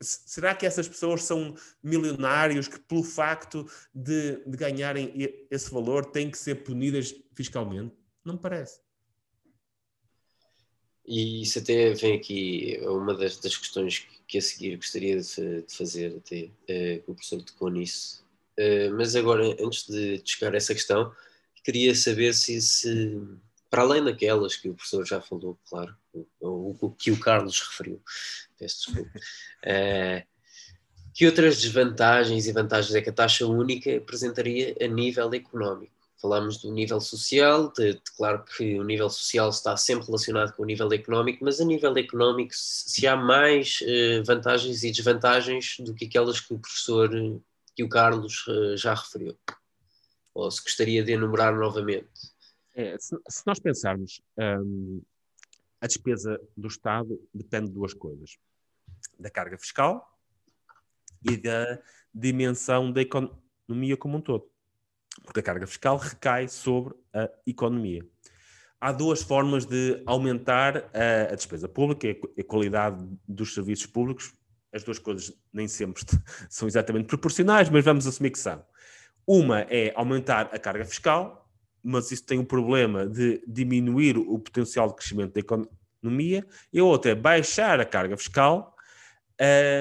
será 0.00 0.54
que 0.54 0.66
essas 0.66 0.88
pessoas 0.88 1.24
são 1.24 1.54
milionários 1.82 2.68
que, 2.68 2.78
pelo 2.80 3.02
facto 3.02 3.66
de, 3.94 4.44
de 4.44 4.56
ganharem 4.56 5.12
esse 5.50 5.70
valor, 5.70 6.06
têm 6.06 6.30
que 6.30 6.38
ser 6.38 6.56
punidas 6.56 7.14
fiscalmente? 7.34 7.94
Não 8.24 8.34
me 8.34 8.40
parece. 8.40 8.80
E 11.10 11.40
isso 11.40 11.58
até 11.58 11.94
vem 11.94 12.16
aqui, 12.16 12.78
uma 12.82 13.14
das, 13.14 13.38
das 13.38 13.56
questões 13.56 14.06
que 14.26 14.36
a 14.36 14.42
seguir 14.42 14.76
gostaria 14.76 15.18
de, 15.18 15.62
de 15.62 15.74
fazer, 15.74 16.14
até 16.18 16.50
uh, 16.68 17.02
o 17.06 17.14
professor 17.14 17.42
tocou 17.42 17.70
nisso. 17.70 18.22
Uh, 18.58 18.94
mas 18.94 19.16
agora, 19.16 19.56
antes 19.58 19.88
de 19.88 20.20
chegar 20.22 20.52
a 20.52 20.58
essa 20.58 20.74
questão, 20.74 21.10
queria 21.64 21.94
saber 21.94 22.34
se, 22.34 22.60
se, 22.60 23.22
para 23.70 23.80
além 23.80 24.04
daquelas 24.04 24.54
que 24.54 24.68
o 24.68 24.74
professor 24.74 25.06
já 25.06 25.18
falou, 25.18 25.58
claro, 25.70 25.96
o, 26.42 26.90
que 26.90 27.10
o 27.10 27.18
Carlos 27.18 27.58
referiu, 27.58 28.02
peço 28.58 28.92
desculpa, 28.92 29.18
uh, 29.64 30.28
que 31.14 31.24
outras 31.24 31.58
desvantagens 31.58 32.46
e 32.46 32.52
vantagens 32.52 32.94
é 32.94 33.00
que 33.00 33.08
a 33.08 33.14
taxa 33.14 33.46
única 33.46 33.96
apresentaria 33.96 34.76
a 34.78 34.86
nível 34.86 35.32
económico? 35.32 35.97
Falámos 36.20 36.58
do 36.58 36.72
nível 36.72 37.00
social, 37.00 37.72
de, 37.72 37.94
de, 37.94 38.10
claro 38.16 38.44
que 38.44 38.78
o 38.78 38.82
nível 38.82 39.08
social 39.08 39.50
está 39.50 39.76
sempre 39.76 40.06
relacionado 40.06 40.52
com 40.52 40.64
o 40.64 40.66
nível 40.66 40.92
económico, 40.92 41.44
mas 41.44 41.60
a 41.60 41.64
nível 41.64 41.96
económico, 41.96 42.52
se 42.54 43.06
há 43.06 43.16
mais 43.16 43.80
uh, 43.82 44.24
vantagens 44.24 44.82
e 44.82 44.90
desvantagens 44.90 45.76
do 45.78 45.94
que 45.94 46.06
aquelas 46.06 46.40
que 46.40 46.52
o 46.52 46.58
professor, 46.58 47.08
que 47.74 47.84
o 47.84 47.88
Carlos 47.88 48.44
uh, 48.48 48.76
já 48.76 48.94
referiu, 48.94 49.38
ou 50.34 50.50
se 50.50 50.60
gostaria 50.60 51.04
de 51.04 51.12
enumerar 51.12 51.56
novamente. 51.56 52.08
É, 52.74 52.98
se, 52.98 53.16
se, 53.28 53.46
nós 53.46 53.60
pensarmos, 53.60 54.20
um, 54.36 55.00
a 55.80 55.86
despesa 55.86 56.40
do 56.56 56.66
Estado 56.66 57.20
depende 57.32 57.68
de 57.68 57.74
duas 57.74 57.94
coisas: 57.94 58.36
da 59.16 59.30
carga 59.30 59.56
fiscal 59.56 60.18
e 61.22 61.36
da 61.36 61.80
dimensão 62.12 62.90
da 62.90 63.02
economia 63.02 63.96
como 63.96 64.18
um 64.18 64.20
todo 64.20 64.50
porque 65.24 65.40
a 65.40 65.42
carga 65.42 65.66
fiscal 65.66 65.96
recai 65.96 66.48
sobre 66.48 66.94
a 67.12 67.28
economia. 67.46 68.04
Há 68.80 68.92
duas 68.92 69.22
formas 69.22 69.64
de 69.64 70.02
aumentar 70.06 70.88
a, 70.94 71.32
a 71.32 71.34
despesa 71.34 71.68
pública 71.68 72.06
e 72.06 72.40
a 72.40 72.44
qualidade 72.44 73.04
dos 73.26 73.52
serviços 73.52 73.86
públicos. 73.86 74.32
As 74.72 74.84
duas 74.84 74.98
coisas 74.98 75.32
nem 75.52 75.66
sempre 75.66 76.04
são 76.48 76.68
exatamente 76.68 77.06
proporcionais, 77.06 77.68
mas 77.68 77.84
vamos 77.84 78.06
assumir 78.06 78.30
que 78.30 78.38
são. 78.38 78.64
Uma 79.26 79.60
é 79.68 79.92
aumentar 79.96 80.48
a 80.52 80.58
carga 80.58 80.84
fiscal, 80.84 81.50
mas 81.82 82.10
isso 82.12 82.24
tem 82.24 82.38
o 82.38 82.44
problema 82.44 83.06
de 83.06 83.42
diminuir 83.46 84.16
o 84.16 84.38
potencial 84.38 84.88
de 84.88 84.94
crescimento 84.94 85.34
da 85.34 85.40
economia, 85.40 86.46
e 86.72 86.78
a 86.78 86.84
outra 86.84 87.10
é 87.10 87.14
baixar 87.14 87.80
a 87.80 87.84
carga 87.84 88.16
fiscal, 88.16 88.76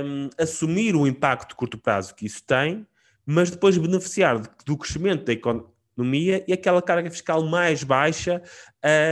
um, 0.04 0.30
assumir 0.38 0.96
o 0.96 1.08
impacto 1.08 1.50
de 1.50 1.56
curto 1.56 1.78
prazo 1.78 2.16
que 2.16 2.26
isso 2.26 2.44
tem, 2.44 2.86
mas 3.28 3.52
depois 3.52 3.78
beneficiar 3.78 4.42
do 4.66 4.78
crescimento 4.78 5.26
da 5.26 5.34
economia 5.34 6.46
e 6.48 6.54
aquela 6.54 6.82
carga 6.82 7.12
fiscal 7.12 7.44
mais 7.44 7.84
baixa 7.84 8.42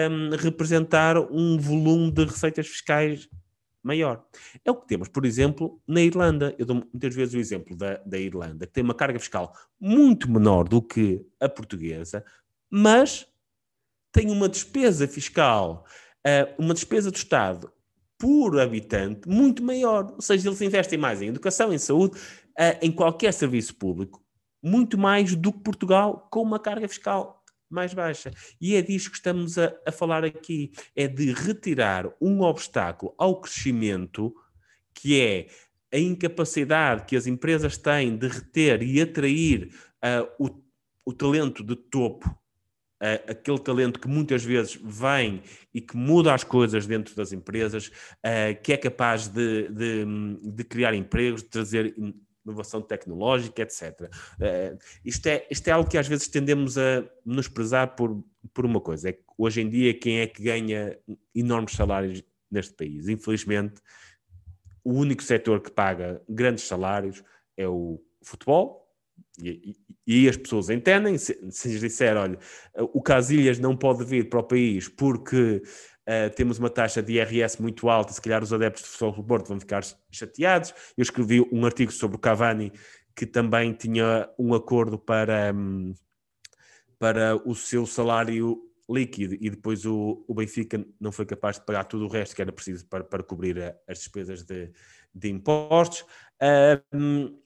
um, 0.09 0.35
representar 0.37 1.17
um 1.17 1.57
volume 1.59 2.09
de 2.11 2.23
receitas 2.23 2.65
fiscais 2.65 3.27
maior. 3.83 4.25
É 4.63 4.71
o 4.71 4.75
que 4.75 4.87
temos, 4.87 5.09
por 5.09 5.25
exemplo, 5.25 5.81
na 5.85 6.01
Irlanda. 6.01 6.55
Eu 6.57 6.65
dou 6.65 6.77
muitas 6.77 7.13
vezes 7.13 7.33
o 7.35 7.37
exemplo 7.37 7.75
da, 7.75 7.97
da 7.97 8.17
Irlanda, 8.17 8.65
que 8.65 8.71
tem 8.71 8.83
uma 8.83 8.95
carga 8.95 9.19
fiscal 9.19 9.53
muito 9.79 10.31
menor 10.31 10.67
do 10.67 10.81
que 10.81 11.23
a 11.39 11.49
portuguesa, 11.49 12.23
mas 12.71 13.27
tem 14.13 14.31
uma 14.31 14.47
despesa 14.47 15.07
fiscal, 15.09 15.85
uh, 16.25 16.55
uma 16.57 16.73
despesa 16.73 17.11
do 17.11 17.17
Estado 17.17 17.69
por 18.17 18.59
habitante 18.59 19.27
muito 19.27 19.61
maior. 19.61 20.13
Ou 20.13 20.21
seja, 20.21 20.47
eles 20.47 20.61
investem 20.61 20.97
mais 20.97 21.21
em 21.21 21.27
educação, 21.27 21.73
em 21.73 21.77
saúde, 21.77 22.17
uh, 22.59 22.77
em 22.81 22.91
qualquer 22.91 23.33
serviço 23.33 23.75
público, 23.75 24.23
muito 24.61 24.97
mais 24.97 25.35
do 25.35 25.51
que 25.51 25.59
Portugal, 25.59 26.27
com 26.31 26.41
uma 26.41 26.59
carga 26.59 26.87
fiscal 26.87 27.43
mais 27.69 27.93
baixa. 27.93 28.31
E 28.59 28.75
é 28.75 28.81
disso 28.81 29.09
que 29.09 29.17
estamos 29.17 29.57
a, 29.57 29.73
a 29.85 29.91
falar 29.91 30.23
aqui: 30.23 30.71
é 30.95 31.07
de 31.07 31.31
retirar 31.31 32.11
um 32.21 32.41
obstáculo 32.41 33.13
ao 33.17 33.41
crescimento 33.41 34.33
que 34.93 35.19
é 35.19 35.47
a 35.93 35.99
incapacidade 35.99 37.05
que 37.05 37.15
as 37.15 37.27
empresas 37.27 37.77
têm 37.77 38.17
de 38.17 38.27
reter 38.27 38.81
e 38.81 39.01
atrair 39.01 39.69
uh, 40.03 40.27
o, 40.39 40.61
o 41.05 41.13
talento 41.13 41.63
de 41.63 41.75
topo 41.75 42.29
uh, 43.01 43.31
aquele 43.31 43.59
talento 43.59 43.99
que 43.99 44.07
muitas 44.07 44.43
vezes 44.43 44.79
vem 44.83 45.41
e 45.73 45.81
que 45.81 45.95
muda 45.95 46.33
as 46.33 46.43
coisas 46.43 46.87
dentro 46.87 47.15
das 47.15 47.31
empresas, 47.31 47.87
uh, 47.87 48.61
que 48.63 48.73
é 48.73 48.77
capaz 48.77 49.27
de, 49.27 49.69
de, 49.69 50.05
de, 50.43 50.63
criar 50.63 50.93
empregos, 50.93 51.43
de 51.43 51.49
trazer 51.49 51.95
inovação 52.45 52.81
tecnológica, 52.81 53.61
etc. 53.61 54.09
Eh, 54.39 54.77
isto, 55.03 55.27
é, 55.27 55.47
isto 55.49 55.67
é 55.67 55.71
algo 55.71 55.89
que 55.89 55.97
às 55.97 56.07
vezes 56.07 56.27
tendemos 56.27 56.77
a 56.77 57.03
nos 57.25 57.47
prezar 57.47 57.95
por, 57.95 58.23
por 58.53 58.65
uma 58.65 58.79
coisa, 58.79 59.09
é 59.09 59.13
que 59.13 59.23
hoje 59.37 59.61
em 59.61 59.69
dia 59.69 59.93
quem 59.93 60.19
é 60.19 60.27
que 60.27 60.43
ganha 60.43 60.97
enormes 61.33 61.73
salários 61.73 62.23
neste 62.49 62.73
país? 62.73 63.07
Infelizmente, 63.07 63.81
o 64.83 64.93
único 64.93 65.23
setor 65.23 65.61
que 65.61 65.71
paga 65.71 66.21
grandes 66.29 66.65
salários 66.65 67.23
é 67.57 67.67
o 67.67 67.99
futebol, 68.21 68.85
e, 69.41 69.75
e, 70.07 70.29
as 70.29 70.37
pessoas 70.37 70.69
entendem, 70.69 71.17
se, 71.17 71.37
se 71.51 71.67
lhes 71.67 71.81
disser, 71.81 72.15
olha, 72.15 72.37
o 72.77 73.01
Casilhas 73.01 73.59
não 73.59 73.75
pode 73.75 74.05
vir 74.05 74.29
para 74.29 74.39
o 74.39 74.43
país 74.43 74.87
porque 74.87 75.61
uh, 76.07 76.33
temos 76.35 76.59
uma 76.59 76.69
taxa 76.69 77.01
de 77.01 77.13
IRS 77.13 77.61
muito 77.61 77.89
alta, 77.89 78.13
se 78.13 78.21
calhar 78.21 78.43
os 78.43 78.53
adeptos 78.53 78.83
de 78.83 78.89
futebol 78.89 79.11
do 79.13 79.23
Porto 79.23 79.47
vão 79.47 79.59
ficar 79.59 79.83
chateados. 80.11 80.73
Eu 80.97 81.01
escrevi 81.01 81.41
um 81.51 81.65
artigo 81.65 81.91
sobre 81.91 82.17
o 82.17 82.19
Cavani 82.19 82.71
que 83.15 83.25
também 83.25 83.73
tinha 83.73 84.29
um 84.37 84.53
acordo 84.53 84.99
para, 84.99 85.53
um, 85.53 85.93
para 86.99 87.35
o 87.47 87.55
seu 87.55 87.85
salário 87.85 88.61
líquido 88.89 89.35
e 89.39 89.49
depois 89.49 89.85
o, 89.85 90.23
o 90.27 90.33
Benfica 90.33 90.85
não 90.99 91.11
foi 91.11 91.25
capaz 91.25 91.57
de 91.57 91.65
pagar 91.65 91.85
tudo 91.85 92.05
o 92.05 92.09
resto 92.09 92.35
que 92.35 92.41
era 92.41 92.51
preciso 92.51 92.85
para, 92.87 93.03
para 93.03 93.23
cobrir 93.23 93.59
a, 93.59 93.75
as 93.87 93.99
despesas 93.99 94.43
de, 94.43 94.71
de 95.13 95.29
impostos. 95.29 96.05
Um, 96.93 97.39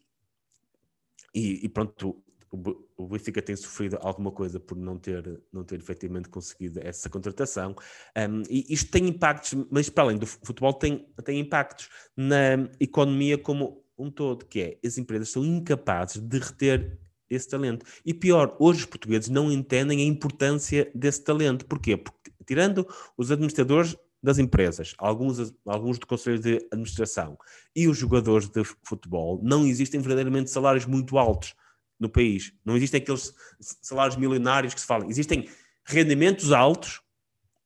e, 1.33 1.65
e 1.65 1.69
pronto, 1.69 2.21
o 2.51 2.88
Benfica 3.07 3.41
tem 3.41 3.55
sofrido 3.55 3.97
alguma 4.01 4.31
coisa 4.31 4.59
por 4.59 4.77
não 4.77 4.97
ter, 4.97 5.41
não 5.51 5.63
ter 5.63 5.79
efetivamente 5.79 6.29
conseguido 6.29 6.79
essa 6.83 7.09
contratação. 7.09 7.75
Um, 8.17 8.43
e 8.49 8.65
isto 8.69 8.91
tem 8.91 9.07
impactos, 9.07 9.53
mas 9.71 9.89
para 9.89 10.03
além 10.03 10.17
do 10.17 10.25
futebol, 10.25 10.73
tem, 10.73 11.07
tem 11.23 11.39
impactos 11.39 11.89
na 12.15 12.69
economia 12.79 13.37
como 13.37 13.83
um 13.97 14.09
todo, 14.09 14.45
que 14.45 14.61
é 14.61 14.79
as 14.85 14.97
empresas 14.97 15.29
são 15.29 15.45
incapazes 15.45 16.21
de 16.21 16.39
reter 16.39 16.99
esse 17.29 17.47
talento. 17.47 17.85
E 18.05 18.13
pior, 18.13 18.55
hoje 18.59 18.79
os 18.79 18.85
portugueses 18.85 19.29
não 19.29 19.51
entendem 19.51 20.01
a 20.01 20.05
importância 20.05 20.89
desse 20.95 21.23
talento. 21.23 21.65
Porquê? 21.65 21.95
Porque, 21.95 22.31
tirando 22.45 22.87
os 23.17 23.31
administradores 23.31 23.95
das 24.21 24.37
empresas, 24.37 24.93
alguns, 24.97 25.53
alguns 25.65 25.97
do 25.97 26.05
Conselho 26.05 26.39
de 26.39 26.57
Administração 26.71 27.37
e 27.75 27.87
os 27.87 27.97
jogadores 27.97 28.49
de 28.49 28.63
futebol, 28.83 29.39
não 29.41 29.65
existem 29.65 29.99
verdadeiramente 30.01 30.49
salários 30.49 30.85
muito 30.85 31.17
altos 31.17 31.55
no 31.99 32.09
país. 32.09 32.53
Não 32.63 32.77
existem 32.77 33.01
aqueles 33.01 33.33
salários 33.59 34.15
milionários 34.15 34.73
que 34.73 34.81
se 34.81 34.87
falam. 34.87 35.09
Existem 35.09 35.49
rendimentos 35.85 36.51
altos, 36.51 37.01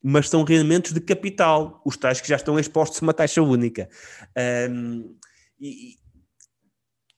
mas 0.01 0.29
são 0.29 0.43
rendimentos 0.43 0.91
de 0.91 0.99
capital, 0.99 1.81
os 1.85 1.95
tais 1.95 2.19
que 2.19 2.27
já 2.27 2.35
estão 2.35 2.59
expostos 2.59 3.01
a 3.01 3.05
uma 3.05 3.13
taxa 3.13 3.41
única. 3.41 3.89
Um, 4.69 5.15
e, 5.59 5.97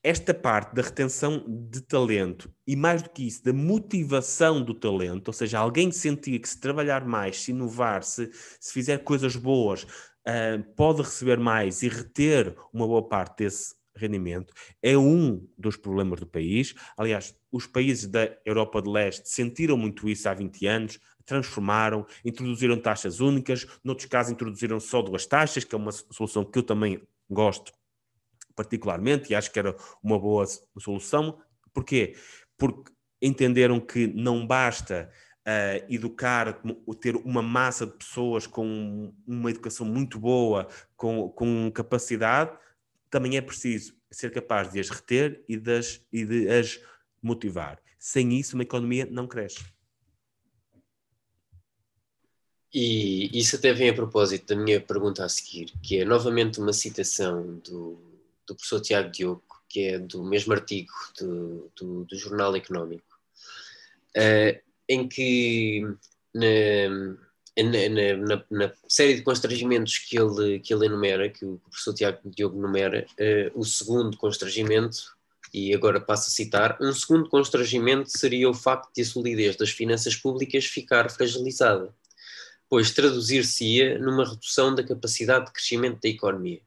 esta 0.06 0.36
parte 0.36 0.76
da 0.76 0.84
retenção 0.84 1.44
de 1.48 1.82
talento 1.82 2.54
e 2.68 2.76
mais 2.76 3.02
do 3.02 3.10
que 3.10 3.26
isso, 3.26 3.44
da 3.44 3.52
motivação 3.52 4.62
do 4.62 4.76
talento, 4.76 5.30
ou 5.30 5.34
seja, 5.34 5.58
alguém 5.58 5.92
sentir 5.92 6.38
que 6.38 6.48
se 6.48 6.60
trabalhar 6.60 7.04
mais, 7.04 7.42
se 7.42 7.50
inovar, 7.50 8.04
se, 8.04 8.30
se 8.60 8.72
fizer 8.72 9.00
coisas 9.00 9.36
boas, 9.36 9.82
uh, 9.82 10.64
pode 10.76 11.02
receber 11.02 11.40
mais 11.40 11.82
e 11.82 11.88
reter 11.88 12.56
uma 12.72 12.86
boa 12.86 13.10
parte 13.10 13.46
desse 13.46 13.74
rendimento, 13.96 14.54
é 14.82 14.98
um 14.98 15.48
dos 15.58 15.78
problemas 15.78 16.20
do 16.20 16.28
país. 16.28 16.74
Aliás, 16.98 17.36
os 17.52 17.66
países 17.66 18.08
da 18.08 18.36
Europa 18.46 18.82
de 18.82 18.90
Leste 18.90 19.30
sentiram 19.30 19.78
muito 19.78 20.10
isso 20.10 20.28
há 20.28 20.34
20 20.34 20.68
anos, 20.68 21.00
transformaram, 21.26 22.06
introduziram 22.24 22.80
taxas 22.80 23.20
únicas, 23.20 23.66
noutros 23.84 24.08
casos 24.08 24.32
introduziram 24.32 24.80
só 24.80 25.02
duas 25.02 25.26
taxas, 25.26 25.64
que 25.64 25.74
é 25.74 25.78
uma 25.78 25.92
solução 25.92 26.44
que 26.44 26.60
eu 26.60 26.64
também 26.64 27.02
gosto 27.30 27.72
particularmente, 28.56 29.32
e 29.32 29.36
acho 29.36 29.52
que 29.52 29.60
era 29.60 29.76
uma 30.02 30.18
boa 30.20 30.46
solução. 30.80 31.40
Porquê? 31.74 32.16
Porque 32.58 32.92
entenderam 33.22 33.80
que 33.80 34.08
não 34.08 34.46
basta 34.46 35.12
uh, 35.46 35.86
educar, 35.94 36.62
ter 37.02 37.16
uma 37.18 37.42
massa 37.42 37.86
de 37.86 37.94
pessoas 37.94 38.48
com 38.48 39.14
uma 39.28 39.50
educação 39.50 39.86
muito 39.86 40.20
boa, 40.20 40.68
com, 40.96 41.30
com 41.30 41.72
capacidade, 41.72 42.58
também 43.10 43.38
é 43.38 43.42
preciso 43.42 43.96
ser 44.12 44.32
capaz 44.32 44.72
de 44.72 44.80
as 44.80 44.90
reter 44.90 45.44
e 45.48 45.58
de 45.58 45.78
as, 45.78 46.02
e 46.12 46.26
de 46.26 46.50
as 46.50 46.80
motivar. 47.22 47.82
Sem 48.00 48.38
isso, 48.38 48.56
uma 48.56 48.64
economia 48.64 49.06
não 49.06 49.28
cresce. 49.28 49.64
E 52.74 53.38
isso 53.38 53.56
até 53.56 53.74
vem 53.74 53.90
a 53.90 53.94
propósito 53.94 54.54
da 54.54 54.62
minha 54.62 54.82
pergunta 54.82 55.24
a 55.24 55.30
seguir, 55.30 55.72
que 55.82 56.00
é 56.00 56.06
novamente 56.06 56.60
uma 56.60 56.74
citação 56.74 57.58
do 57.60 58.16
do 58.48 58.56
professor 58.56 58.82
Tiago 58.82 59.12
Diogo, 59.12 59.44
que 59.68 59.88
é 59.88 60.00
do 60.00 60.24
mesmo 60.24 60.54
artigo 60.54 60.92
do, 61.20 61.72
do, 61.76 62.06
do 62.06 62.18
Jornal 62.18 62.56
Económico, 62.56 63.20
uh, 64.18 64.62
em 64.88 65.08
que 65.08 65.82
na, 66.34 67.18
na, 67.64 68.18
na, 68.18 68.44
na, 68.52 68.74
série 68.88 69.16
de 69.16 69.22
constrangimentos 69.22 69.98
que 69.98 70.18
ele, 70.18 70.60
que 70.60 70.74
ele 70.74 70.88
enumera, 70.88 71.30
que 71.30 71.46
o 71.46 71.60
professor 71.70 71.94
Tiago 71.94 72.20
Diogo 72.26 72.58
enumera, 72.58 73.06
uh, 73.20 73.60
o 73.60 73.64
segundo 73.64 74.18
constrangimento, 74.18 75.16
e 75.54 75.74
agora 75.74 76.02
passo 76.02 76.30
a 76.30 76.34
citar, 76.34 76.78
um 76.82 76.92
segundo 76.92 77.30
constrangimento 77.30 78.10
seria 78.10 78.50
o 78.50 78.54
facto 78.54 78.94
de 78.94 79.02
a 79.02 79.06
solidez 79.06 79.56
das 79.56 79.70
finanças 79.70 80.14
públicas 80.16 80.66
ficar 80.66 81.10
fragilizada, 81.10 81.94
pois 82.70 82.92
traduzir-se-ia 82.92 83.98
numa 84.00 84.28
redução 84.28 84.76
da 84.76 84.84
capacidade 84.84 85.46
de 85.46 85.54
crescimento 85.54 86.02
da 86.02 86.10
economia. 86.10 86.60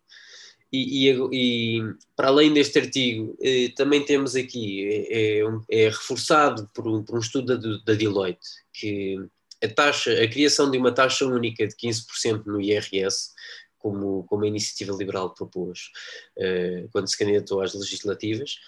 E, 0.72 1.08
e, 1.08 1.18
e, 1.32 1.94
para 2.14 2.28
além 2.28 2.52
deste 2.52 2.78
artigo, 2.78 3.36
eh, 3.40 3.72
também 3.74 4.04
temos 4.04 4.36
aqui, 4.36 4.86
é, 4.86 5.40
é, 5.40 5.84
é 5.84 5.88
reforçado 5.88 6.68
por 6.74 6.86
um, 6.86 7.02
por 7.02 7.16
um 7.16 7.20
estudo 7.20 7.58
da, 7.58 7.78
da, 7.84 7.94
Deloitte, 7.94 8.48
que 8.72 9.18
a 9.62 9.68
taxa, 9.68 10.12
a 10.12 10.28
criação 10.28 10.70
de 10.70 10.78
uma 10.78 10.92
taxa 10.92 11.26
única 11.26 11.66
de 11.66 11.74
15% 11.74 12.46
no 12.46 12.60
IRS, 12.60 13.30
como, 13.78 14.24
como 14.24 14.44
a 14.44 14.48
iniciativa 14.48 14.96
liberal 14.96 15.34
propôs 15.34 15.90
eh, 16.36 16.86
quando 16.92 17.08
se 17.08 17.16
candidatou 17.16 17.60
às 17.60 17.74
legislativas, 17.74 18.58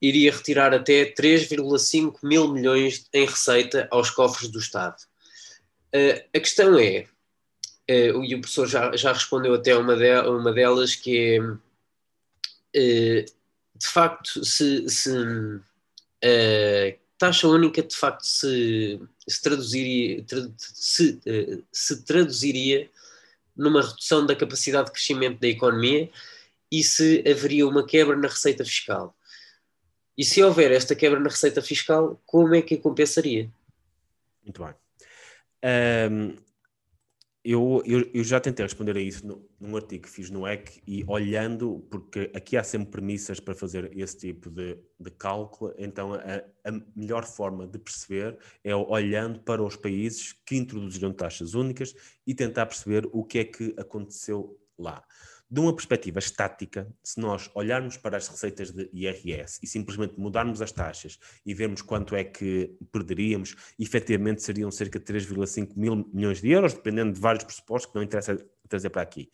iria 0.00 0.32
retirar 0.32 0.72
até 0.72 1.04
3,5 1.04 2.18
mil 2.22 2.52
milhões 2.52 3.06
em 3.12 3.26
receita 3.26 3.88
aos 3.90 4.10
cofres 4.10 4.48
do 4.48 4.58
Estado. 4.58 4.96
Uh, 5.94 6.22
a 6.34 6.40
questão 6.40 6.78
é, 6.78 7.06
uh, 7.90 8.24
e 8.24 8.34
o 8.34 8.40
professor 8.40 8.66
já, 8.66 8.94
já 8.96 9.12
respondeu 9.12 9.54
até 9.54 9.74
uma, 9.74 9.96
de, 9.96 10.20
uma 10.28 10.52
delas, 10.52 10.94
que 10.94 11.36
é, 11.36 11.40
uh, 11.40 13.24
de 13.74 13.86
facto, 13.86 14.44
se, 14.44 14.88
se 14.88 15.10
taxa 17.18 17.48
única 17.48 17.82
de 17.82 17.94
facto 17.94 18.22
se, 18.22 19.00
se 19.26 19.42
traduziria, 19.42 20.24
se, 20.56 21.20
uh, 21.26 21.64
se 21.72 22.04
traduziria 22.04 22.88
numa 23.56 23.82
redução 23.82 24.24
da 24.24 24.36
capacidade 24.36 24.86
de 24.86 24.92
crescimento 24.92 25.40
da 25.40 25.48
economia 25.48 26.08
e 26.70 26.82
se 26.82 27.24
haveria 27.28 27.66
uma 27.66 27.84
quebra 27.84 28.16
na 28.16 28.28
receita 28.28 28.64
fiscal. 28.64 29.16
E 30.16 30.24
se 30.24 30.42
houver 30.42 30.70
esta 30.70 30.94
quebra 30.94 31.18
na 31.18 31.28
receita 31.28 31.60
fiscal, 31.60 32.20
como 32.24 32.54
é 32.54 32.62
que 32.62 32.74
a 32.74 32.80
compensaria? 32.80 33.50
Muito 34.44 34.64
bem. 34.64 34.74
Um, 36.10 36.36
eu, 37.50 37.82
eu, 37.86 38.10
eu, 38.12 38.22
já 38.22 38.38
tentei 38.38 38.62
responder 38.62 38.94
a 38.94 39.00
isso 39.00 39.26
no, 39.26 39.48
num 39.58 39.74
artigo 39.74 40.02
que 40.02 40.10
fiz 40.10 40.28
no 40.28 40.46
EC 40.46 40.82
e 40.86 41.02
olhando, 41.06 41.82
porque 41.90 42.30
aqui 42.34 42.58
há 42.58 42.62
sempre 42.62 42.90
premissas 42.90 43.40
para 43.40 43.54
fazer 43.54 43.90
esse 43.96 44.18
tipo 44.18 44.50
de, 44.50 44.78
de 45.00 45.10
cálculo, 45.12 45.72
então 45.78 46.12
a, 46.12 46.18
a, 46.68 46.72
melhor 46.94 47.24
forma 47.24 47.66
de 47.66 47.78
perceber 47.78 48.38
é 48.62 48.76
olhando 48.76 49.40
para 49.40 49.62
os 49.62 49.76
países 49.76 50.34
que 50.44 50.56
introduziram 50.56 51.10
taxas 51.10 51.54
únicas 51.54 51.94
e 52.26 52.34
tentar 52.34 52.66
perceber 52.66 53.08
o 53.12 53.24
que 53.24 53.38
é 53.38 53.44
que 53.44 53.74
aconteceu 53.78 54.60
lá. 54.78 55.02
De 55.50 55.60
uma 55.60 55.74
perspectiva 55.74 56.18
estática, 56.18 56.86
se 57.02 57.18
nós 57.18 57.50
olharmos 57.54 57.96
para 57.96 58.18
as 58.18 58.28
receitas 58.28 58.70
de 58.70 58.90
IRS 58.92 59.58
e 59.62 59.66
simplesmente 59.66 60.20
mudarmos 60.20 60.60
as 60.60 60.70
taxas 60.70 61.18
e 61.44 61.54
vermos 61.54 61.80
quanto 61.80 62.14
é 62.14 62.22
que 62.22 62.76
perderíamos, 62.92 63.56
efetivamente 63.78 64.42
seriam 64.42 64.70
cerca 64.70 64.98
de 64.98 65.06
3,5 65.06 65.74
mil 65.74 66.06
milhões 66.12 66.42
de 66.42 66.50
euros, 66.50 66.74
dependendo 66.74 67.14
de 67.14 67.20
vários 67.20 67.44
pressupostos 67.44 67.90
que 67.90 67.96
não 67.96 68.02
interessa 68.02 68.36
trazer 68.68 68.90
para 68.90 69.00
aqui. 69.00 69.30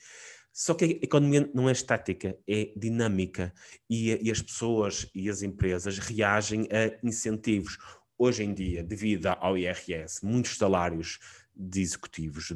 Só 0.52 0.72
que 0.72 0.84
a 0.84 0.88
economia 0.88 1.50
não 1.52 1.68
é 1.68 1.72
estática, 1.72 2.38
é 2.46 2.72
dinâmica 2.76 3.52
e, 3.90 4.12
e, 4.24 4.30
as 4.30 4.40
pessoas 4.40 5.10
e 5.12 5.28
as 5.28 5.42
empresas 5.42 5.98
reagem 5.98 6.68
a 6.70 6.96
incentivos. 7.04 7.76
Hoje 8.16 8.44
em 8.44 8.54
dia, 8.54 8.84
devido 8.84 9.26
ao 9.26 9.58
IRS, 9.58 10.24
muitos 10.24 10.56
salários 10.56 11.18
de 11.56 11.80
executivos 11.80 12.52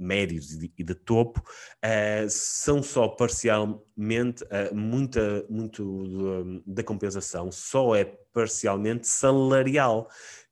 médios 0.00 0.52
e 0.52 0.58
de, 0.58 0.72
e 0.78 0.84
de 0.84 0.94
topo 0.94 1.40
uh, 1.40 2.28
são 2.28 2.82
só 2.82 3.08
parcialmente, 3.08 4.42
uh, 4.44 4.74
muita, 4.74 5.44
muito 5.48 6.62
da 6.66 6.82
compensação 6.82 7.52
só 7.52 7.94
é 7.94 8.04
parcialmente 8.32 9.06
salarial 9.06 10.08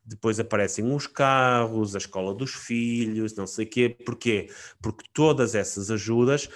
depois 0.09 0.41
aparecem 0.41 0.91
os 0.91 1.07
carros, 1.07 1.95
a 1.95 1.99
escola 1.99 2.35
dos 2.35 2.55
filhos, 2.55 3.37
não 3.37 3.47
sei 3.47 3.67
o 3.67 3.69
quê. 3.69 3.89
Porquê? 4.07 4.49
Porque 4.81 5.05
todas 5.13 5.55
essas 5.55 5.91
ajudas 5.91 6.49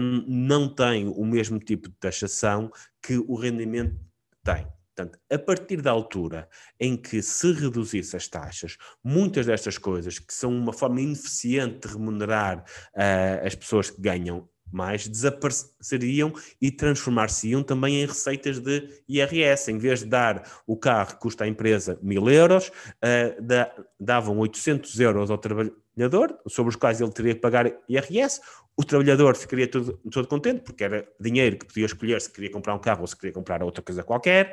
um, 0.00 0.24
não 0.26 0.66
têm 0.74 1.06
o 1.06 1.24
mesmo 1.26 1.58
tipo 1.58 1.90
de 1.90 1.94
taxação 1.96 2.72
que 3.02 3.18
o 3.18 3.34
rendimento 3.34 4.00
tem. 4.42 4.66
Portanto, 4.96 5.18
a 5.30 5.38
partir 5.38 5.82
da 5.82 5.90
altura 5.90 6.48
em 6.80 6.96
que 6.96 7.20
se 7.20 7.52
reduzisse 7.52 8.16
as 8.16 8.26
taxas, 8.26 8.78
muitas 9.04 9.44
destas 9.44 9.76
coisas, 9.76 10.18
que 10.18 10.32
são 10.32 10.50
uma 10.50 10.72
forma 10.72 11.02
ineficiente 11.02 11.86
de 11.86 11.92
remunerar 11.92 12.64
uh, 12.94 13.46
as 13.46 13.54
pessoas 13.54 13.90
que 13.90 14.00
ganham 14.00 14.48
mais 14.72 15.06
desapareceriam 15.08 16.32
e 16.60 16.70
transformar-se-iam 16.70 17.62
também 17.62 18.02
em 18.02 18.06
receitas 18.06 18.58
de 18.58 18.88
IRS. 19.08 19.70
Em 19.70 19.78
vez 19.78 20.00
de 20.00 20.06
dar 20.06 20.42
o 20.66 20.76
carro 20.76 21.14
que 21.14 21.20
custa 21.20 21.44
à 21.44 21.48
empresa 21.48 21.98
mil 22.02 22.28
euros, 22.28 22.68
uh, 22.68 23.42
da, 23.42 23.72
davam 23.98 24.38
800 24.38 24.98
euros 25.00 25.30
ao 25.30 25.38
trabalhador, 25.38 26.38
sobre 26.48 26.70
os 26.70 26.76
quais 26.76 27.00
ele 27.00 27.10
teria 27.10 27.34
que 27.34 27.40
pagar 27.40 27.72
IRS. 27.88 28.40
O 28.78 28.84
trabalhador 28.84 29.34
ficaria 29.34 29.66
todo, 29.66 29.98
todo 30.10 30.28
contente, 30.28 30.60
porque 30.60 30.84
era 30.84 31.08
dinheiro 31.18 31.56
que 31.56 31.64
podia 31.64 31.86
escolher 31.86 32.20
se 32.20 32.30
queria 32.30 32.50
comprar 32.50 32.74
um 32.74 32.78
carro 32.78 33.00
ou 33.00 33.06
se 33.06 33.16
queria 33.16 33.32
comprar 33.32 33.62
outra 33.62 33.82
coisa 33.82 34.02
qualquer. 34.02 34.52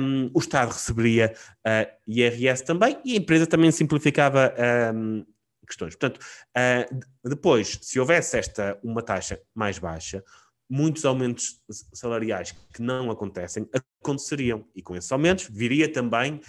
Um, 0.00 0.30
o 0.32 0.38
Estado 0.38 0.72
receberia 0.72 1.34
uh, 1.58 1.92
IRS 2.06 2.64
também 2.64 2.98
e 3.04 3.12
a 3.12 3.16
empresa 3.16 3.46
também 3.46 3.70
simplificava 3.70 4.54
um, 4.94 5.26
questões. 5.66 5.96
Portanto, 5.96 6.20
uh, 6.56 7.28
depois, 7.28 7.78
se 7.82 7.98
houvesse 7.98 8.36
esta 8.38 8.78
uma 8.82 9.02
taxa 9.02 9.40
mais 9.54 9.78
baixa, 9.78 10.22
muitos 10.68 11.04
aumentos 11.04 11.60
salariais 11.92 12.52
que 12.72 12.80
não 12.82 13.10
acontecem 13.10 13.68
aconteceriam 14.00 14.66
e 14.74 14.82
com 14.82 14.96
esses 14.96 15.10
aumentos 15.12 15.48
viria 15.50 15.90
também 15.90 16.40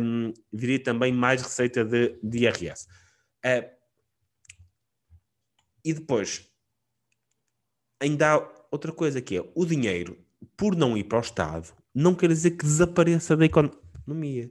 um, 0.00 0.32
viria 0.52 0.82
também 0.82 1.12
mais 1.12 1.42
receita 1.42 1.84
de, 1.84 2.18
de 2.22 2.38
IRS. 2.38 2.86
Uh, 3.44 3.76
e 5.84 5.92
depois 5.92 6.50
ainda 8.00 8.34
há 8.34 8.66
outra 8.70 8.92
coisa 8.92 9.20
que 9.20 9.36
é 9.36 9.52
o 9.54 9.64
dinheiro 9.64 10.18
por 10.56 10.74
não 10.74 10.96
ir 10.96 11.04
para 11.04 11.18
o 11.18 11.20
Estado 11.20 11.72
não 11.94 12.14
quer 12.14 12.28
dizer 12.28 12.52
que 12.52 12.64
desapareça 12.64 13.36
da 13.36 13.44
economia 13.44 14.50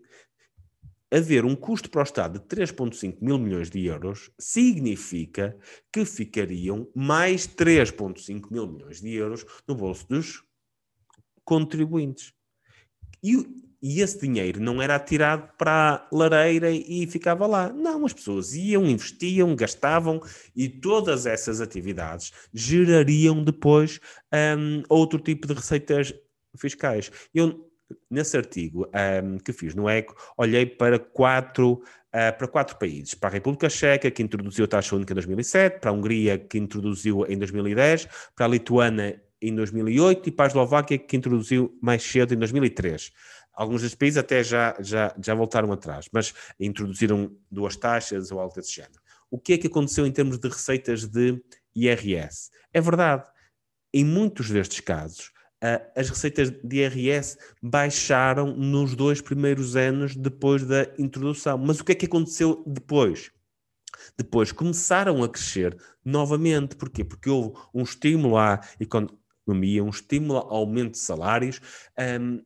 haver 1.12 1.46
um 1.46 1.56
custo 1.56 1.90
para 1.90 2.02
o 2.02 2.04
Estado 2.04 2.40
de 2.40 2.46
3,5 2.46 3.18
mil 3.22 3.38
milhões 3.38 3.70
de 3.70 3.86
euros 3.86 4.32
significa 4.40 5.58
que 5.92 6.06
ficariam 6.06 6.88
mais 6.96 7.48
3,5 7.48 8.52
mil 8.52 8.68
milhões 8.68 9.02
de 9.02 9.14
euros 9.14 9.46
no 9.68 9.76
bolso 9.76 10.08
dos 10.08 10.44
contribuintes. 11.44 12.34
E, 13.24 13.36
e, 13.82 14.02
esse 14.02 14.20
dinheiro 14.20 14.60
não 14.60 14.82
era 14.82 14.96
atirado 14.96 15.52
para 15.58 16.08
a 16.12 16.16
lareira 16.16 16.72
e 16.72 17.08
ficava 17.08 17.46
lá. 17.46 17.72
Não, 17.72 18.06
as 18.06 18.14
pessoas 18.14 18.54
iam, 18.54 18.86
investiam, 18.86 19.56
gastavam 19.56 20.20
e 20.56 20.68
todas 20.68 21.26
essas 21.26 21.62
atividades 21.62 22.32
gerariam 22.54 23.44
depois 23.44 24.00
um, 24.34 24.84
outro 24.90 25.20
tipo 25.20 25.48
de 25.48 25.54
receitas 25.54 26.14
fiscais. 26.58 27.12
Eu 27.34 27.70
nesse 28.10 28.36
artigo 28.38 28.88
um, 29.24 29.38
que 29.38 29.54
fiz 29.54 29.76
no 29.76 29.90
ECO, 29.90 30.16
olhei 30.38 30.66
para 30.66 30.98
quatro, 30.98 31.74
uh, 31.74 32.38
para 32.38 32.48
quatro 32.48 32.78
países. 32.78 33.14
Para 33.14 33.30
a 33.30 33.34
República 33.34 33.70
Checa, 33.70 34.10
que 34.10 34.24
introduziu 34.24 34.66
a 34.66 34.68
taxa 34.68 34.96
única 34.96 35.14
em 35.14 35.16
2007, 35.16 35.80
para 35.80 35.92
a 35.92 35.94
Hungria, 35.94 36.38
que 36.38 36.58
introduziu 36.58 37.26
em 37.28 37.38
2010, 37.38 38.08
para 38.36 38.46
a 38.46 38.50
Lituânia 38.50 39.22
em 39.42 39.54
2008 39.54 40.30
e 40.30 40.32
para 40.32 40.46
a 40.46 40.48
Eslováquia, 40.48 40.98
que 40.98 41.16
introduziu 41.16 41.78
mais 41.82 42.04
cedo 42.04 42.34
em 42.34 42.38
2003. 42.38 43.12
Alguns 43.54 43.82
dos 43.82 43.96
países 43.96 44.18
até 44.18 44.44
já, 44.44 44.76
já, 44.80 45.16
já 45.22 45.34
voltaram 45.34 45.72
atrás, 45.72 46.08
mas 46.12 46.34
introduziram 46.60 47.32
duas 47.50 47.76
taxas 47.76 48.32
ou 48.32 48.40
algo 48.40 48.54
desse 48.54 48.74
género. 48.74 49.00
O 49.30 49.40
que 49.40 49.54
é 49.54 49.58
que 49.58 49.68
aconteceu 49.68 50.06
em 50.06 50.12
termos 50.12 50.38
de 50.38 50.48
receitas 50.48 51.06
de 51.06 51.42
IRS? 51.76 52.50
É 52.74 52.82
verdade, 52.82 53.24
em 53.94 54.04
muitos 54.04 54.50
destes 54.50 54.82
casos, 54.82 55.32
as 55.96 56.10
receitas 56.10 56.52
de 56.52 56.78
IRS 56.78 57.38
baixaram 57.62 58.56
nos 58.56 58.96
dois 58.96 59.22
primeiros 59.22 59.76
anos 59.76 60.16
depois 60.16 60.66
da 60.66 60.88
introdução. 60.98 61.58
Mas 61.58 61.80
o 61.80 61.84
que 61.84 61.94
é 61.94 61.96
que 61.96 62.06
aconteceu 62.06 62.64
depois? 62.68 63.32
Depois 64.18 64.52
começaram 64.52 65.24
a 65.24 65.30
crescer 65.30 65.78
novamente. 66.04 66.76
Porquê? 66.76 67.04
Porque 67.04 67.30
houve 67.30 67.58
um 67.74 67.84
estímulo 67.84 68.38
à 68.38 68.62
economia, 68.80 69.84
um 69.84 69.90
estímulo 69.90 70.38
ao 70.38 70.58
aumento 70.58 70.92
de 70.92 71.00
salários. 71.00 71.60
Um, 72.20 72.42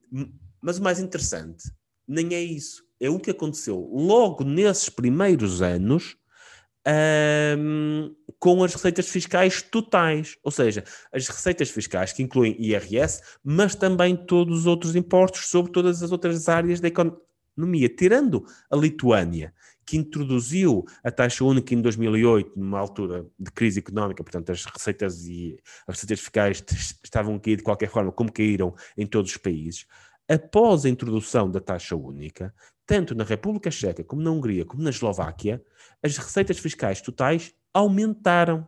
mas 0.62 0.78
o 0.78 0.84
mais 0.84 1.00
interessante 1.00 1.72
nem 2.08 2.34
é 2.34 2.42
isso. 2.42 2.84
É 3.00 3.10
o 3.10 3.20
que 3.20 3.32
aconteceu 3.32 3.80
logo 3.94 4.44
nesses 4.44 4.90
primeiros 4.90 5.62
anos 5.62 6.18
um, 7.58 8.16
com 8.40 8.64
as 8.64 8.74
receitas 8.74 9.08
fiscais 9.10 9.62
totais, 9.62 10.38
ou 10.44 10.52
seja, 10.52 10.84
as 11.14 11.28
receitas 11.28 11.70
fiscais 11.70 12.14
que 12.14 12.24
incluem 12.24 12.56
IRS, 12.60 13.22
mas 13.44 13.76
também 13.76 14.16
todos 14.16 14.60
os 14.60 14.66
outros 14.66 14.96
impostos 14.96 15.48
sobre 15.50 15.72
todas 15.72 16.02
as 16.02 16.12
outras 16.12 16.48
áreas 16.48 16.80
da 16.80 16.88
economia, 16.88 17.90
tirando 17.90 18.46
a 18.72 18.76
Lituânia, 18.76 19.54
que 19.86 19.98
introduziu 19.98 20.86
a 21.04 21.12
taxa 21.12 21.44
única 21.44 21.74
em 21.74 21.82
2008, 21.82 22.58
numa 22.58 22.80
altura 22.80 23.26
de 23.40 23.52
crise 23.52 23.80
económica, 23.80 24.24
portanto 24.24 24.52
as 24.52 24.64
receitas 24.64 25.26
e 25.26 25.58
as 25.88 25.96
receitas 25.96 26.20
fiscais 26.20 26.64
estavam 27.04 27.36
a 27.36 27.40
cair 27.40 27.58
de 27.58 27.64
qualquer 27.64 27.90
forma, 27.90 28.12
como 28.12 28.32
caíram 28.32 28.74
em 28.96 29.06
todos 29.06 29.32
os 29.32 29.38
países. 29.38 29.86
Após 30.30 30.86
a 30.86 30.90
introdução 30.90 31.50
da 31.50 31.60
taxa 31.60 31.96
única, 31.96 32.54
tanto 32.90 33.14
na 33.14 33.24
República 33.24 33.70
Checa 33.70 34.04
como 34.04 34.20
na 34.24 34.32
Hungria 34.32 34.66
como 34.66 34.82
na 34.82 34.90
Eslováquia, 34.90 35.64
as 36.02 36.18
receitas 36.18 36.58
fiscais 36.58 37.00
totais 37.00 37.54
aumentaram. 37.72 38.68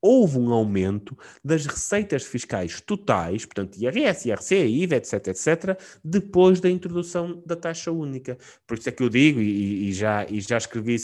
Houve 0.00 0.38
um 0.38 0.50
aumento 0.50 1.14
das 1.44 1.66
receitas 1.66 2.24
fiscais 2.24 2.80
totais, 2.80 3.44
portanto, 3.44 3.76
IRS, 3.76 4.26
IRC, 4.26 4.54
IVA, 4.54 4.96
etc., 4.96 5.26
etc., 5.26 5.78
depois 6.02 6.58
da 6.58 6.70
introdução 6.70 7.42
da 7.44 7.54
taxa 7.54 7.92
única. 7.92 8.38
Por 8.66 8.78
isso 8.78 8.88
é 8.88 8.92
que 8.92 9.02
eu 9.02 9.10
digo, 9.10 9.38
e, 9.38 9.90
e 9.90 9.92
já, 9.92 10.24
e 10.24 10.40
já 10.40 10.56
escrevi 10.56 10.96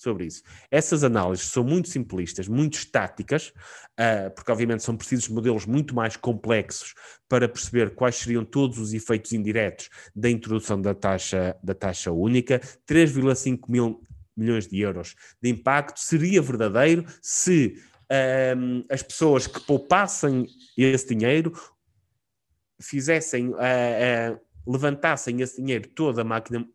sobre 0.00 0.24
isso. 0.24 0.42
Essas 0.70 1.04
análises 1.04 1.46
são 1.46 1.62
muito 1.62 1.88
simplistas, 1.88 2.48
muito 2.48 2.74
estáticas, 2.74 3.52
uh, 3.98 4.30
porque 4.34 4.50
obviamente 4.50 4.82
são 4.82 4.96
precisos 4.96 5.28
modelos 5.28 5.66
muito 5.66 5.94
mais 5.94 6.16
complexos 6.16 6.94
para 7.28 7.48
perceber 7.48 7.94
quais 7.94 8.16
seriam 8.16 8.44
todos 8.44 8.78
os 8.78 8.94
efeitos 8.94 9.32
indiretos 9.32 9.90
da 10.16 10.30
introdução 10.30 10.80
da 10.80 10.94
taxa, 10.94 11.56
da 11.62 11.74
taxa 11.74 12.10
única. 12.10 12.60
3,5 12.88 13.68
mil 13.68 14.02
milhões 14.36 14.66
de 14.66 14.80
euros 14.80 15.16
de 15.42 15.50
impacto 15.50 16.00
seria 16.00 16.40
verdadeiro 16.40 17.04
se 17.20 17.76
um, 18.56 18.84
as 18.88 19.02
pessoas 19.02 19.46
que 19.46 19.60
poupassem 19.60 20.46
esse 20.76 21.14
dinheiro 21.14 21.52
fizessem, 22.80 23.48
uh, 23.50 23.54
uh, 23.54 24.40
levantassem 24.66 25.42
esse 25.42 25.60
dinheiro 25.60 25.88
toda 25.88 26.22
a 26.22 26.24
máquina 26.24 26.66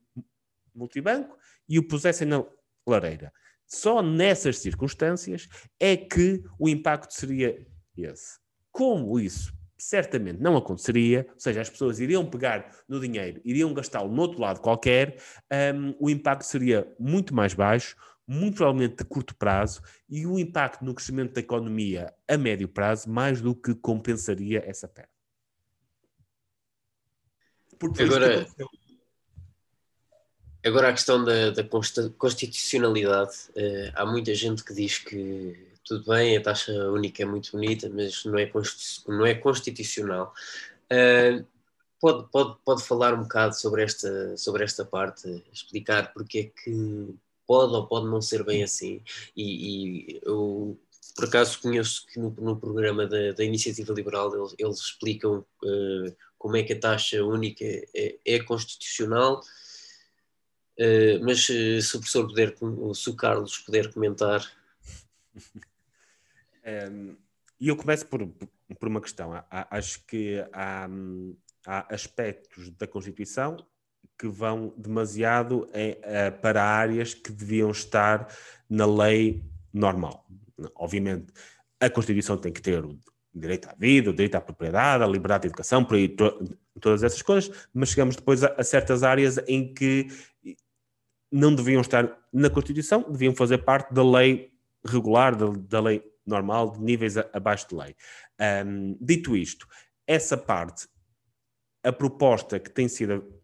multibanco 0.76 1.36
e 1.68 1.80
o 1.80 1.88
pusessem 1.88 2.28
na 2.28 2.46
lareira. 2.86 3.32
Só 3.66 4.02
nessas 4.02 4.60
circunstâncias 4.60 5.48
é 5.80 5.98
que 5.98 6.44
o 6.60 6.70
impacto 6.70 7.12
seria 7.14 7.66
esse. 7.98 8.38
Como 8.72 9.20
isso 9.20 9.54
certamente 9.78 10.40
não 10.42 10.56
aconteceria, 10.56 11.28
ou 11.34 11.40
seja, 11.40 11.62
as 11.62 11.70
pessoas 11.70 12.00
iriam 12.00 12.26
pegar 12.26 12.72
no 12.88 13.00
dinheiro, 13.00 13.42
iriam 13.44 13.74
gastá-lo 13.74 14.12
no 14.12 14.22
outro 14.22 14.42
lado 14.42 14.62
qualquer, 14.62 15.18
um, 15.76 15.96
o 16.00 16.10
impacto 16.10 16.44
seria 16.44 16.92
muito 17.00 17.36
mais 17.36 17.54
baixo, 17.54 17.96
muito 18.28 18.58
provavelmente 18.58 18.98
de 18.98 19.06
curto 19.06 19.36
prazo, 19.36 19.82
e 20.10 20.26
o 20.26 20.40
impacto 20.40 20.84
no 20.84 20.94
crescimento 20.94 21.34
da 21.34 21.42
economia 21.42 22.14
a 22.28 22.38
médio 22.38 22.68
prazo 22.68 23.10
mais 23.10 23.42
do 23.42 23.56
que 23.56 23.76
compensaria 23.76 24.64
essa 24.66 24.88
perda. 24.88 25.10
Porque 27.78 28.04
agora, 28.04 28.46
que 28.46 28.85
agora 30.66 30.90
a 30.90 30.94
questão 30.94 31.24
da, 31.24 31.52
da 31.52 31.64
constitucionalidade, 32.18 33.34
uh, 33.52 33.92
há 33.96 34.06
muita 34.06 34.34
gente 34.34 34.64
que 34.64 34.74
diz 34.74 34.98
que 34.98 35.56
tudo 35.84 36.12
bem, 36.12 36.36
a 36.36 36.42
taxa 36.42 36.72
única 36.90 37.22
é 37.22 37.26
muito 37.26 37.52
bonita, 37.52 37.90
mas 37.90 38.26
não 38.26 38.38
é, 38.40 38.52
não 39.08 39.26
é 39.26 39.36
constitucional. 39.36 40.34
Uh, 40.92 41.46
pode, 42.02 42.28
pode, 42.32 42.58
pode 42.66 42.84
falar 42.84 43.14
um 43.14 43.22
bocado 43.22 43.56
sobre 43.56 43.84
esta, 43.84 44.36
sobre 44.36 44.64
esta 44.64 44.84
parte, 44.84 45.44
explicar 45.54 46.12
porque 46.12 46.40
é 46.40 46.44
que 46.64 47.16
pode 47.48 47.74
ou 47.74 47.88
pode 47.88 48.08
não 48.08 48.22
ser 48.22 48.44
bem 48.44 48.64
assim. 48.64 49.02
E, 49.38 50.16
e 50.16 50.22
eu 50.24 50.78
por 51.16 51.26
acaso 51.26 51.62
conheço 51.62 52.06
que 52.08 52.20
no, 52.20 52.30
no 52.40 52.58
programa 52.60 53.08
da, 53.08 53.32
da, 53.32 53.44
Iniciativa 53.44 53.94
Liberal 53.94 54.36
eles, 54.36 54.56
eles 54.60 54.80
explicam 54.80 55.46
uh, 55.64 56.16
como 56.38 56.58
é 56.58 56.64
que 56.64 56.74
a 56.74 56.80
taxa 56.80 57.24
única 57.24 57.64
é, 57.64 58.18
é 58.26 58.40
constitucional, 58.40 59.42
uh, 60.80 61.24
mas 61.24 61.48
uh, 61.50 61.82
se 61.82 61.96
o 61.96 62.00
professor 62.00 62.28
puder, 62.28 62.56
se 62.94 63.10
o 63.10 63.16
Carlos 63.16 63.58
puder 63.60 63.94
comentar. 63.94 64.46
Um, 66.92 67.16
e 67.60 67.68
eu 67.68 67.76
começo 67.76 68.06
por, 68.06 68.28
por 68.80 68.88
uma 68.88 69.02
questão. 69.02 69.32
Acho 69.50 70.06
que 70.06 70.44
há, 70.52 70.88
há 71.66 71.94
aspectos 71.94 72.70
da 72.72 72.88
Constituição 72.88 73.58
que 74.18 74.28
vão 74.28 74.74
demasiado 74.78 75.68
em, 75.74 75.98
para 76.42 76.64
áreas 76.64 77.14
que 77.14 77.32
deviam 77.32 77.70
estar 77.72 78.28
na 78.70 78.86
lei 78.86 79.44
normal. 79.74 80.26
Obviamente, 80.76 81.34
a 81.80 81.90
Constituição 81.90 82.38
tem 82.38 82.52
que 82.52 82.62
ter 82.62 82.84
o 82.86 82.98
direito 83.34 83.68
à 83.68 83.76
vida, 83.78 84.10
o 84.10 84.14
direito 84.14 84.36
à 84.36 84.42
propriedade, 84.42 85.04
a 85.04 85.08
liberdade 85.08 85.42
de 85.42 85.48
educação, 85.50 85.84
por 85.84 85.96
aí, 85.96 86.08
to, 86.08 86.58
todas 86.80 87.04
essas 87.04 87.22
coisas, 87.22 87.68
mas 87.74 87.90
chegamos 87.90 88.16
depois 88.16 88.44
a, 88.44 88.48
a, 88.58 88.64
certas 88.64 89.04
áreas 89.04 89.38
em 89.48 89.74
que 89.74 90.08
não 91.32 91.54
deviam 91.54 91.82
estar 91.82 92.18
na 92.32 92.50
Constituição, 92.50 93.06
deviam 93.10 93.36
fazer 93.36 93.60
parte 93.60 93.94
da 93.94 94.04
lei 94.04 94.52
regular, 94.86 95.36
da, 95.36 95.48
da 95.48 95.80
lei 95.80 96.04
normal, 96.26 96.72
de 96.72 96.82
níveis 96.82 97.18
a, 97.18 97.28
abaixo 97.34 97.70
de 97.70 97.76
lei. 97.76 97.96
Um, 98.66 98.98
dito 99.00 99.36
isto, 99.36 99.68
essa 100.08 100.38
parte, 100.38 100.88
a 101.84 101.92
proposta 101.92 102.60
que 102.60 102.70
tem 102.70 102.88
sido 102.88 103.42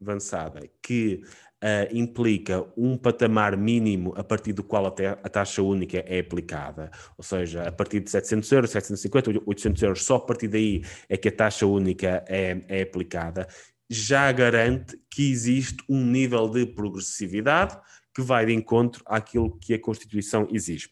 avançada, 0.00 0.68
que 0.82 1.22
uh, 1.62 1.96
implica 1.96 2.64
um 2.76 2.96
patamar 2.96 3.56
mínimo 3.56 4.12
a 4.16 4.24
partir 4.24 4.52
do 4.52 4.62
qual 4.62 4.86
até 4.86 5.08
a 5.08 5.28
taxa 5.28 5.62
única 5.62 5.98
é 5.98 6.20
aplicada, 6.20 6.90
ou 7.16 7.24
seja, 7.24 7.66
a 7.66 7.72
partir 7.72 8.00
de 8.00 8.10
700 8.10 8.52
euros, 8.52 8.70
750, 8.70 9.42
800 9.46 9.82
euros, 9.82 10.04
só 10.04 10.16
a 10.16 10.20
partir 10.20 10.48
daí 10.48 10.82
é 11.08 11.16
que 11.16 11.28
a 11.28 11.32
taxa 11.32 11.66
única 11.66 12.24
é, 12.28 12.62
é 12.68 12.82
aplicada, 12.82 13.46
já 13.88 14.30
garante 14.32 14.98
que 15.10 15.30
existe 15.30 15.82
um 15.88 16.04
nível 16.04 16.48
de 16.48 16.66
progressividade 16.66 17.78
que 18.14 18.22
vai 18.22 18.44
de 18.46 18.52
encontro 18.52 19.02
àquilo 19.06 19.58
que 19.58 19.74
a 19.74 19.80
Constituição 19.80 20.46
exige. 20.50 20.90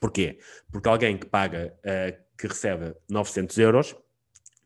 Porquê? 0.00 0.38
Porque 0.70 0.88
alguém 0.88 1.16
que 1.16 1.26
paga, 1.26 1.74
uh, 1.80 2.24
que 2.36 2.46
recebe 2.46 2.94
900 3.08 3.56
euros, 3.58 3.96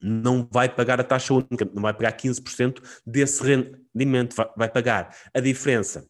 não 0.01 0.49
vai 0.51 0.69
pagar 0.69 1.01
a 1.01 1.05
taxa 1.05 1.35
única, 1.35 1.69
não 1.75 1.83
vai 1.83 1.93
pagar 1.93 2.17
15% 2.17 2.83
desse 3.07 3.43
rendimento, 3.43 4.35
vai, 4.35 4.49
vai 4.57 4.69
pagar 4.69 5.15
a 5.35 5.41
diferença 5.41 6.09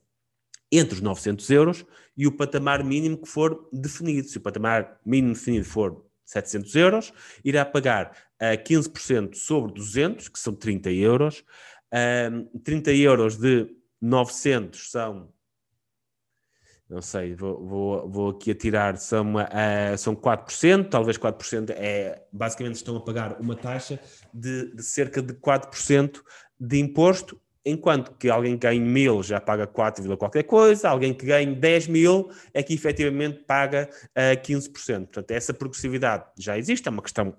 entre 0.70 0.96
os 0.96 1.00
900 1.00 1.50
euros 1.50 1.84
e 2.16 2.26
o 2.26 2.32
patamar 2.32 2.84
mínimo 2.84 3.16
que 3.16 3.28
for 3.28 3.68
definido. 3.72 4.28
Se 4.28 4.38
o 4.38 4.40
patamar 4.40 5.00
mínimo 5.04 5.32
definido 5.34 5.64
for 5.64 6.04
700 6.26 6.74
euros, 6.74 7.12
irá 7.42 7.64
pagar 7.64 8.14
uh, 8.42 8.62
15% 8.62 9.34
sobre 9.34 9.72
200, 9.74 10.28
que 10.28 10.38
são 10.38 10.54
30 10.54 10.90
euros. 10.90 11.44
Uh, 11.92 12.58
30 12.60 12.92
euros 12.92 13.36
de 13.36 13.68
900 14.00 14.90
são 14.90 15.32
não 16.88 17.02
sei, 17.02 17.34
vou, 17.34 17.66
vou, 17.66 18.10
vou 18.10 18.30
aqui 18.30 18.50
atirar, 18.50 18.96
são, 18.96 19.34
uh, 19.34 19.98
são 19.98 20.16
4%, 20.16 20.88
talvez 20.88 21.18
4% 21.18 21.70
é, 21.70 22.22
basicamente 22.32 22.76
estão 22.76 22.96
a 22.96 23.00
pagar 23.00 23.38
uma 23.38 23.54
taxa 23.54 24.00
de, 24.32 24.74
de 24.74 24.82
cerca 24.82 25.20
de 25.20 25.34
4% 25.34 26.22
de 26.58 26.78
imposto, 26.78 27.38
enquanto 27.62 28.12
que 28.12 28.30
alguém 28.30 28.56
que 28.56 28.66
ganhe 28.66 28.80
mil 28.80 29.22
já 29.22 29.38
paga 29.38 29.66
4, 29.66 30.16
qualquer 30.16 30.44
coisa, 30.44 30.88
alguém 30.88 31.12
que 31.12 31.26
ganhe 31.26 31.54
10 31.54 31.88
mil 31.88 32.30
é 32.54 32.62
que 32.62 32.72
efetivamente 32.72 33.44
paga 33.44 33.90
uh, 33.92 34.32
ah, 34.32 34.36
15%. 34.36 34.72
Portanto, 35.06 35.30
essa 35.30 35.52
progressividade 35.52 36.24
já 36.38 36.56
existe, 36.56 36.88
é 36.88 36.90
uma 36.90 37.02
questão 37.02 37.36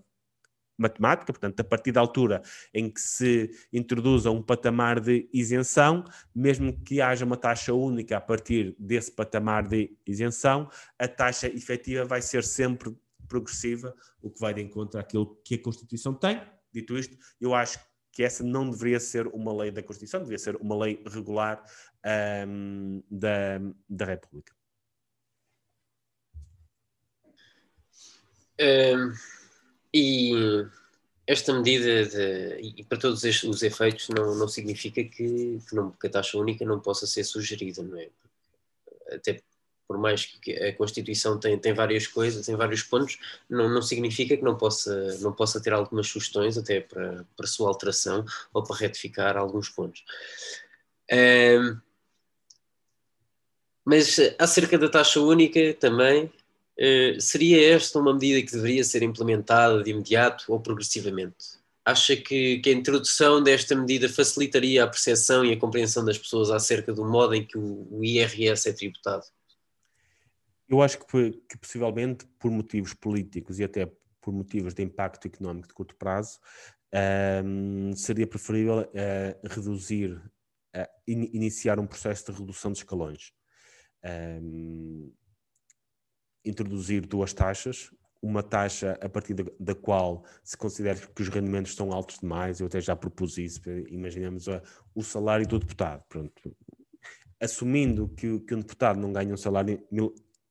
matemática, 0.80 1.34
portanto, 1.34 1.60
a 1.60 1.64
partir 1.64 1.92
da 1.92 2.00
altura 2.00 2.42
em 2.74 2.90
que 2.90 3.02
se 3.02 3.52
introduza 3.72 4.32
um 4.32 4.42
patamar 4.42 5.00
de 5.00 5.30
isenção, 5.34 6.04
mesmo 6.34 6.82
que 6.84 7.02
haja 7.02 7.26
uma 7.26 7.38
taxa 7.38 7.74
única 7.74 8.18
a 8.18 8.22
partir 8.22 8.76
desse 8.80 9.12
patamar 9.12 9.68
de 9.68 9.96
isenção, 10.08 10.70
a 10.98 11.08
taxa 11.08 11.48
efetiva 11.48 12.06
vai 12.06 12.22
ser 12.22 12.44
sempre 12.44 12.96
progressiva, 13.28 13.94
o 14.22 14.32
que 14.32 14.40
vai 14.40 14.54
de 14.54 14.62
encontro 14.62 15.00
àquilo 15.00 15.40
que 15.44 15.56
a 15.56 15.62
Constituição 15.62 16.14
tem. 16.14 16.42
Dito 16.74 16.98
isto, 16.98 17.18
eu 17.40 17.54
acho 17.54 17.80
que 18.12 18.24
essa 18.24 18.44
não 18.44 18.70
deveria 18.70 19.00
ser 19.00 19.28
uma 19.28 19.54
lei 19.54 19.72
da 19.72 19.84
Constituição, 19.84 20.22
deveria 20.22 20.40
ser 20.40 20.56
uma 20.56 20.78
lei 20.78 21.04
regular 21.08 21.64
um, 22.48 23.04
da, 23.10 23.60
da 23.88 24.06
República. 24.06 24.54
Um 28.60 29.39
e 29.94 30.32
esta 31.26 31.54
medida, 31.54 32.06
de, 32.06 32.74
e 32.78 32.84
para 32.84 32.98
todos 32.98 33.24
estes, 33.24 33.48
os 33.48 33.62
efeitos, 33.62 34.10
não, 34.10 34.36
não 34.36 34.48
significa 34.48 35.04
que, 35.04 35.60
que, 35.68 35.76
não, 35.76 35.92
que 35.92 36.08
a 36.08 36.10
taxa 36.10 36.38
única 36.38 36.66
não 36.66 36.80
possa 36.80 37.06
ser 37.06 37.24
sugerida, 37.24 37.84
não 37.84 37.98
é? 37.98 38.10
Até 39.12 39.42
por 39.88 39.98
mais 39.98 40.24
que 40.26 40.54
a 40.54 40.76
Constituição 40.76 41.40
tem, 41.40 41.58
tem 41.58 41.74
várias 41.74 42.06
coisas, 42.06 42.46
tem 42.46 42.56
vários 42.56 42.84
pontos, 42.84 43.18
não, 43.50 43.68
não 43.68 43.82
significa 43.82 44.38
que 44.38 44.44
não 44.44 44.56
possa, 44.56 45.18
não 45.18 45.34
possa 45.34 45.60
ter 45.60 45.74
algumas 45.74 46.08
sugestões 46.08 46.60
até 46.60 46.80
para, 46.80 47.26
para 47.36 47.48
sua 47.48 47.70
alteração 47.70 48.24
ou 48.54 48.64
para 48.64 48.76
retificar 48.76 49.36
alguns 49.36 49.68
pontos. 49.68 50.04
Um, 51.12 51.80
mas 53.84 54.18
acerca 54.38 54.78
da 54.78 54.88
taxa 54.88 55.20
única 55.20 55.74
também, 55.74 56.32
seria 57.20 57.76
esta 57.76 58.00
uma 58.00 58.14
medida 58.14 58.46
que 58.46 58.54
deveria 58.54 58.84
ser 58.84 59.04
implementada 59.04 59.84
de 59.84 59.92
imediato 59.92 60.46
ou 60.48 60.60
progressivamente? 60.60 61.60
Acha 61.86 62.16
que, 62.16 62.60
que, 62.60 62.70
a 62.70 62.74
introdução 62.74 63.42
desta 63.42 63.76
medida 63.76 64.08
facilitaria 64.08 64.84
a 64.84 64.88
percepção 64.88 65.44
e 65.44 65.52
a 65.52 65.60
compreensão 65.60 66.06
das 66.06 66.18
pessoas 66.18 66.52
acerca 66.52 66.94
do 66.94 67.04
modo 67.04 67.34
em 67.34 67.46
que 67.46 67.58
o, 67.58 67.88
o 67.90 68.06
IRS 68.06 68.70
é 68.70 68.74
tributado? 68.74 69.24
Eu 70.70 70.84
acho 70.84 71.00
que, 71.00 71.32
que, 71.50 71.58
possivelmente 71.58 72.28
por 72.38 72.52
motivos 72.52 72.94
políticos 72.94 73.60
e 73.60 73.64
até 73.64 73.92
por 74.22 74.32
motivos 74.32 74.76
de 74.76 74.84
impacto 74.84 75.28
económico 75.28 75.68
de 75.68 75.74
curto 75.74 75.96
prazo, 75.96 76.40
um, 76.94 77.90
ehm, 77.90 77.96
seria 77.96 78.28
preferível 78.28 78.82
uh, 78.82 79.48
reduzir, 79.50 80.12
uh, 80.14 80.88
in, 81.08 81.30
iniciar 81.34 81.80
um 81.80 81.88
processo 81.88 82.32
de 82.32 82.38
redução 82.38 82.72
de 82.72 82.80
escalões. 82.80 83.32
Um, 84.04 84.08
ehm, 84.10 85.12
introduzir 86.46 87.06
duas 87.06 87.34
taxas, 87.34 87.92
uma 88.22 88.44
taxa 88.44 88.98
a 89.02 89.08
partir 89.08 89.34
da, 89.34 89.44
da, 89.60 89.76
qual 89.76 90.24
se 90.44 90.58
considera 90.58 91.00
que 91.00 91.22
os 91.22 91.30
rendimentos 91.30 91.72
estão 91.72 91.92
altos 91.92 92.20
demais, 92.20 92.60
eu 92.60 92.68
até 92.68 92.82
já 92.82 92.96
propus 92.96 93.38
isso, 93.38 93.62
imaginemos 93.90 94.48
a, 94.50 94.62
o 94.94 95.04
salário 95.04 95.48
do 95.48 95.60
deputado, 95.60 96.04
pronto. 96.10 96.34
Assumindo 97.42 98.10
que, 98.10 98.40
que 98.42 98.54
um 98.54 98.60
deputado 98.60 99.00
não 99.00 99.14
ganha 99.14 99.34
um 99.34 99.38
salário 99.38 99.82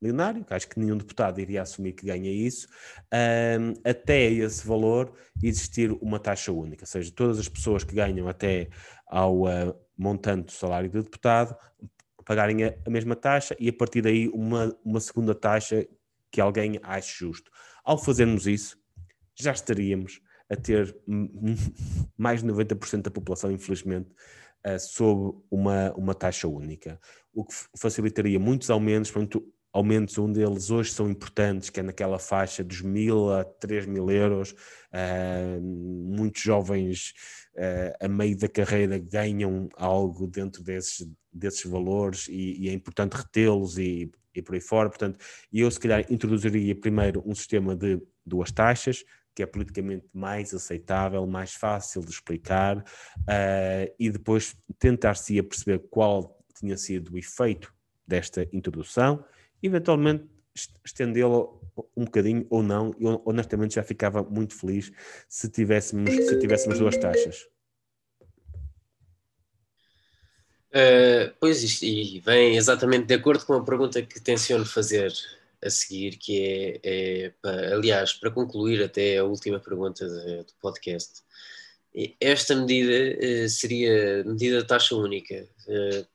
milionário, 0.01 0.43
que 0.43 0.53
acho 0.53 0.67
que 0.67 0.79
nenhum 0.79 0.97
deputado 0.97 1.39
iria 1.39 1.61
assumir 1.61 1.93
que 1.93 2.05
ganha 2.05 2.31
isso, 2.31 2.67
um, 3.13 3.73
até 3.83 4.31
esse 4.31 4.65
valor 4.65 5.13
existir 5.43 5.91
uma 6.01 6.19
taxa 6.19 6.51
única, 6.51 6.83
ou 6.83 6.87
seja, 6.87 7.11
todas 7.11 7.37
as 7.37 7.47
pessoas 7.47 7.83
que 7.83 7.93
ganham 7.93 8.27
até 8.27 8.69
ao 9.05 9.41
uh, 9.43 9.75
montante 9.95 10.45
do 10.45 10.51
salário 10.51 10.89
do 10.89 11.03
deputado 11.03 11.55
pagarem 12.29 12.63
a, 12.63 12.75
a, 12.85 12.89
mesma 12.91 13.15
taxa 13.15 13.55
e 13.59 13.67
a 13.69 13.73
partir 13.73 14.03
daí 14.03 14.29
uma, 14.29 14.77
uma 14.85 14.99
segunda 14.99 15.33
taxa 15.33 15.87
que 16.31 16.39
alguém 16.39 16.79
ache 16.83 17.17
justo. 17.17 17.49
Ao 17.83 17.97
fazermos 17.97 18.45
isso, 18.45 18.77
já 19.33 19.51
estaríamos 19.51 20.21
a 20.47 20.55
ter 20.55 20.95
mais 22.15 22.43
de 22.43 22.47
90% 22.47 23.01
da 23.01 23.09
população, 23.09 23.51
infelizmente, 23.51 24.11
uh, 24.63 24.79
sob 24.79 25.41
uma, 25.49 25.91
uma 25.93 26.13
taxa 26.13 26.47
única, 26.47 26.99
o 27.33 27.43
que 27.43 27.55
facilitaria 27.75 28.37
muitos 28.37 28.69
aumentos, 28.69 29.09
portanto, 29.09 29.43
aumentos, 29.71 30.17
um 30.17 30.31
deles 30.31 30.71
hoje 30.71 30.91
são 30.91 31.09
importantes, 31.09 31.69
que 31.69 31.79
é 31.79 31.83
naquela 31.83 32.19
faixa 32.19 32.63
dos 32.63 32.81
mil 32.81 33.31
a 33.31 33.43
três 33.43 33.85
mil 33.85 34.09
euros. 34.09 34.51
Uh, 34.91 35.61
muitos 35.61 36.41
jovens 36.41 37.13
uh, 37.55 38.05
a 38.05 38.07
meio 38.07 38.37
da 38.37 38.47
carreira 38.47 38.97
ganham 38.97 39.69
algo 39.77 40.27
dentro 40.27 40.63
desses, 40.63 41.07
desses 41.31 41.63
valores 41.69 42.27
e, 42.27 42.63
e 42.63 42.69
é 42.69 42.73
importante 42.73 43.13
retê-los 43.13 43.77
e, 43.77 44.11
e 44.33 44.41
por 44.41 44.55
aí 44.55 44.61
fora. 44.61 44.89
Portanto, 44.89 45.23
eu 45.53 45.69
se 45.69 45.79
calhar 45.79 46.05
introduziria 46.09 46.75
primeiro 46.75 47.21
um 47.25 47.35
sistema 47.35 47.75
de 47.75 48.01
duas 48.25 48.51
taxas, 48.51 49.03
que 49.35 49.43
é 49.43 49.45
politicamente 49.45 50.07
mais 50.11 50.53
aceitável, 50.53 51.25
mais 51.27 51.53
fácil 51.53 52.01
de 52.01 52.09
explicar, 52.09 52.77
uh, 52.79 53.93
e 53.99 54.09
depois 54.09 54.55
tentar-se 54.79 55.41
perceber 55.43 55.79
qual 55.89 56.37
tinha 56.57 56.75
sido 56.75 57.13
o 57.13 57.17
efeito 57.17 57.71
desta 58.07 58.47
introdução 58.51 59.23
eventualmente 59.61 60.25
estendê-lo 60.83 61.59
um 61.95 62.05
bocadinho 62.05 62.45
ou 62.49 62.61
não, 62.61 62.93
eu 62.99 63.21
honestamente 63.25 63.75
já 63.75 63.83
ficava 63.83 64.23
muito 64.23 64.55
feliz 64.55 64.91
se 65.27 65.49
tivéssemos, 65.49 66.11
se 66.11 66.39
tivéssemos 66.39 66.79
duas 66.79 66.97
taxas. 66.97 67.47
Uh, 70.71 71.33
pois, 71.39 71.81
e 71.81 72.19
vem 72.19 72.55
exatamente 72.55 73.07
de 73.07 73.13
acordo 73.15 73.45
com 73.45 73.53
a 73.53 73.63
pergunta 73.63 74.01
que 74.01 74.19
tenciono 74.19 74.65
fazer. 74.65 75.11
a 75.61 75.69
seguir, 75.69 76.17
que 76.17 76.79
é, 76.83 77.25
é 77.25 77.33
para, 77.41 77.75
aliás, 77.75 78.13
para 78.13 78.31
concluir 78.31 78.81
até 78.83 79.17
a 79.17 79.25
última 79.25 79.59
pergunta 79.59 80.07
de, 80.07 80.37
do 80.43 80.53
podcast. 80.61 81.21
Esta 82.19 82.55
medida 82.55 83.17
uh, 83.45 83.49
seria 83.49 84.23
medida 84.23 84.61
de 84.61 84.67
taxa 84.67 84.95
única. 84.95 85.47
Uh, 85.67 86.07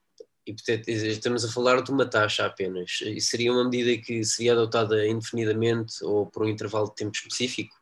e 0.46 0.52
portanto 0.52 0.88
estamos 0.88 1.44
a 1.44 1.50
falar 1.50 1.82
de 1.82 1.90
uma 1.90 2.06
taxa 2.06 2.44
apenas. 2.44 3.00
E 3.02 3.20
seria 3.20 3.52
uma 3.52 3.64
medida 3.64 4.00
que 4.02 4.24
seria 4.24 4.52
adotada 4.52 5.06
indefinidamente 5.06 6.04
ou 6.04 6.26
por 6.26 6.44
um 6.44 6.48
intervalo 6.48 6.88
de 6.88 6.96
tempo 6.96 7.14
específico? 7.14 7.74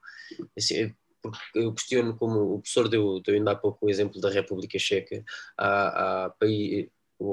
Assim, 0.56 0.94
porque 1.20 1.38
eu 1.54 1.72
questiono 1.72 2.16
como 2.16 2.54
o 2.54 2.58
professor 2.60 2.88
deu, 2.88 3.20
deu 3.20 3.34
ainda 3.34 3.52
há 3.52 3.56
pouco 3.56 3.86
o 3.86 3.90
exemplo 3.90 4.20
da 4.20 4.30
República 4.30 4.78
Checa. 4.78 5.24
A 5.56 6.32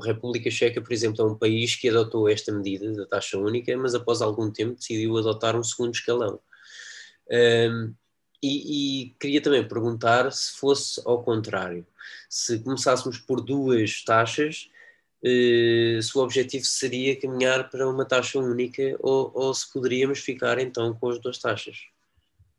República 0.05 0.51
Checa, 0.51 0.81
por 0.81 0.93
exemplo, 0.93 1.21
é 1.21 1.31
um 1.31 1.35
país 1.35 1.75
que 1.75 1.89
adotou 1.89 2.29
esta 2.29 2.51
medida 2.51 2.91
da 2.93 3.05
taxa 3.05 3.37
única, 3.37 3.75
mas 3.77 3.95
após 3.95 4.21
algum 4.21 4.51
tempo 4.51 4.75
decidiu 4.75 5.17
adotar 5.17 5.55
um 5.55 5.63
segundo 5.63 5.93
escalão. 5.93 6.39
Um, 7.31 7.93
e, 8.41 9.03
e, 9.03 9.15
queria 9.19 9.41
também 9.41 9.67
perguntar 9.67 10.31
se 10.31 10.57
fosse 10.57 11.01
ao 11.05 11.21
contrário, 11.21 11.85
se 12.29 12.59
começássemos 12.59 13.17
por 13.17 13.41
duas 13.41 14.01
taxas, 14.03 14.69
se 15.23 16.17
o 16.17 16.21
objetivo 16.21 16.65
seria 16.65 17.19
caminhar 17.19 17.69
para 17.69 17.89
uma 17.89 18.05
taxa 18.05 18.39
única 18.39 18.95
ou, 18.99 19.31
ou 19.33 19.53
se 19.53 19.71
poderíamos 19.71 20.19
ficar 20.19 20.59
então 20.59 20.93
com 20.93 21.09
as 21.09 21.19
duas 21.19 21.37
taxas. 21.37 21.77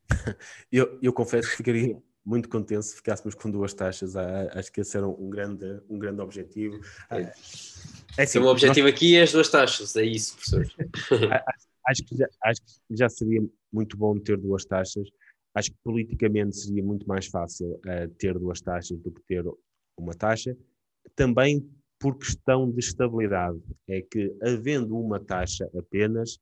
Eu, 0.72 0.98
eu 1.00 1.12
confesso 1.12 1.48
que 1.50 1.56
ficaria 1.56 1.96
muito 2.24 2.48
contente 2.48 2.84
se 2.84 2.96
ficássemos 2.96 3.34
com 3.34 3.50
duas 3.50 3.72
taxas. 3.72 4.14
Acho 4.16 4.70
que 4.70 4.80
esse 4.80 4.96
era 4.96 5.08
um 5.08 5.30
grande, 5.30 5.80
um 5.88 5.98
grande 5.98 6.20
objetivo. 6.20 6.80
É, 7.11 7.32
é 8.16 8.22
assim, 8.22 8.38
o 8.38 8.46
objetivo 8.46 8.86
nós... 8.86 8.94
aqui 8.94 9.16
é 9.16 9.22
as 9.22 9.32
duas 9.32 9.48
taxas, 9.48 9.96
é 9.96 10.04
isso, 10.04 10.36
professor. 10.36 10.66
acho, 11.86 12.04
que 12.04 12.16
já, 12.16 12.26
acho 12.44 12.61
que 12.62 12.96
já 12.96 13.08
seria 13.08 13.40
muito 13.72 13.96
bom 13.96 14.18
ter 14.18 14.36
duas 14.36 14.64
taxas. 14.64 15.08
Acho 15.54 15.70
que 15.70 15.78
politicamente 15.82 16.56
seria 16.56 16.82
muito 16.82 17.06
mais 17.08 17.26
fácil 17.26 17.72
uh, 17.74 18.08
ter 18.18 18.38
duas 18.38 18.61
taxas 18.61 18.98
do 19.00 19.11
que 19.11 19.22
ter 19.22 19.44
uma 19.96 20.14
taxa. 20.14 20.56
Também 21.16 21.68
por 22.01 22.16
questão 22.16 22.70
de 22.70 22.80
estabilidade. 22.80 23.61
É 23.86 24.01
que, 24.01 24.34
havendo 24.42 24.98
uma 24.98 25.20
taxa 25.20 25.70
apenas, 25.78 26.38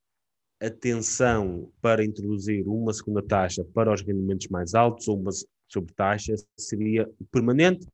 a 0.61 0.71
tensão 0.71 1.71
para 1.83 2.05
introduzir 2.05 2.67
uma 2.67 2.93
segunda 2.93 3.23
taxa 3.23 3.65
para 3.75 3.93
os 3.93 4.01
rendimentos 4.01 4.49
mais 4.49 4.75
altos 4.75 5.07
ou 5.09 5.21
uma 5.21 5.31
sobretaxa 5.69 6.35
seria 6.57 7.09
permanente, 7.31 7.87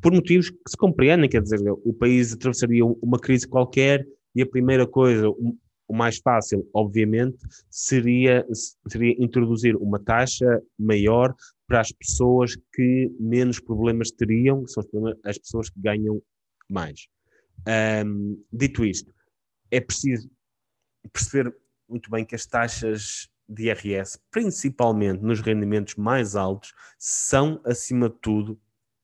por 0.00 0.12
motivos 0.12 0.50
que 0.50 0.56
se 0.68 0.76
compreendem, 0.76 1.28
quer 1.28 1.42
dizer, 1.42 1.60
o 1.68 1.92
país 1.92 2.32
atravessaria 2.32 2.84
uma 2.84 3.18
crise 3.18 3.46
qualquer 3.46 4.06
e 4.34 4.42
a 4.42 4.46
primeira 4.46 4.86
coisa, 4.86 5.28
o 5.28 5.94
mais 5.94 6.18
fácil, 6.18 6.68
obviamente, 6.72 7.38
seria, 7.70 8.46
seria 8.86 9.16
introduzir 9.22 9.74
uma 9.76 9.98
taxa 9.98 10.62
maior 10.78 11.34
para 11.66 11.80
as 11.80 11.90
pessoas 11.90 12.56
que 12.72 13.10
menos 13.18 13.58
problemas 13.58 14.10
teriam, 14.10 14.64
que 14.64 14.70
são 14.70 14.84
as 15.24 15.38
pessoas 15.38 15.70
que 15.70 15.80
ganham 15.80 16.22
mais. 16.72 17.08
Um, 18.06 18.42
dito 18.52 18.84
isto, 18.84 19.12
é 19.70 19.80
preciso 19.80 20.30
perceber 21.12 21.54
muito 21.88 22.10
bem 22.10 22.24
que 22.24 22.34
as 22.34 22.46
taxas 22.46 23.28
de 23.48 23.64
IRS, 23.64 24.18
principalmente 24.30 25.22
nos 25.22 25.40
rendimentos 25.40 25.94
mais 25.94 26.36
altos, 26.36 26.74
são, 26.98 27.60
acima 27.64 28.10
de 28.10 28.16
tudo, 28.16 28.60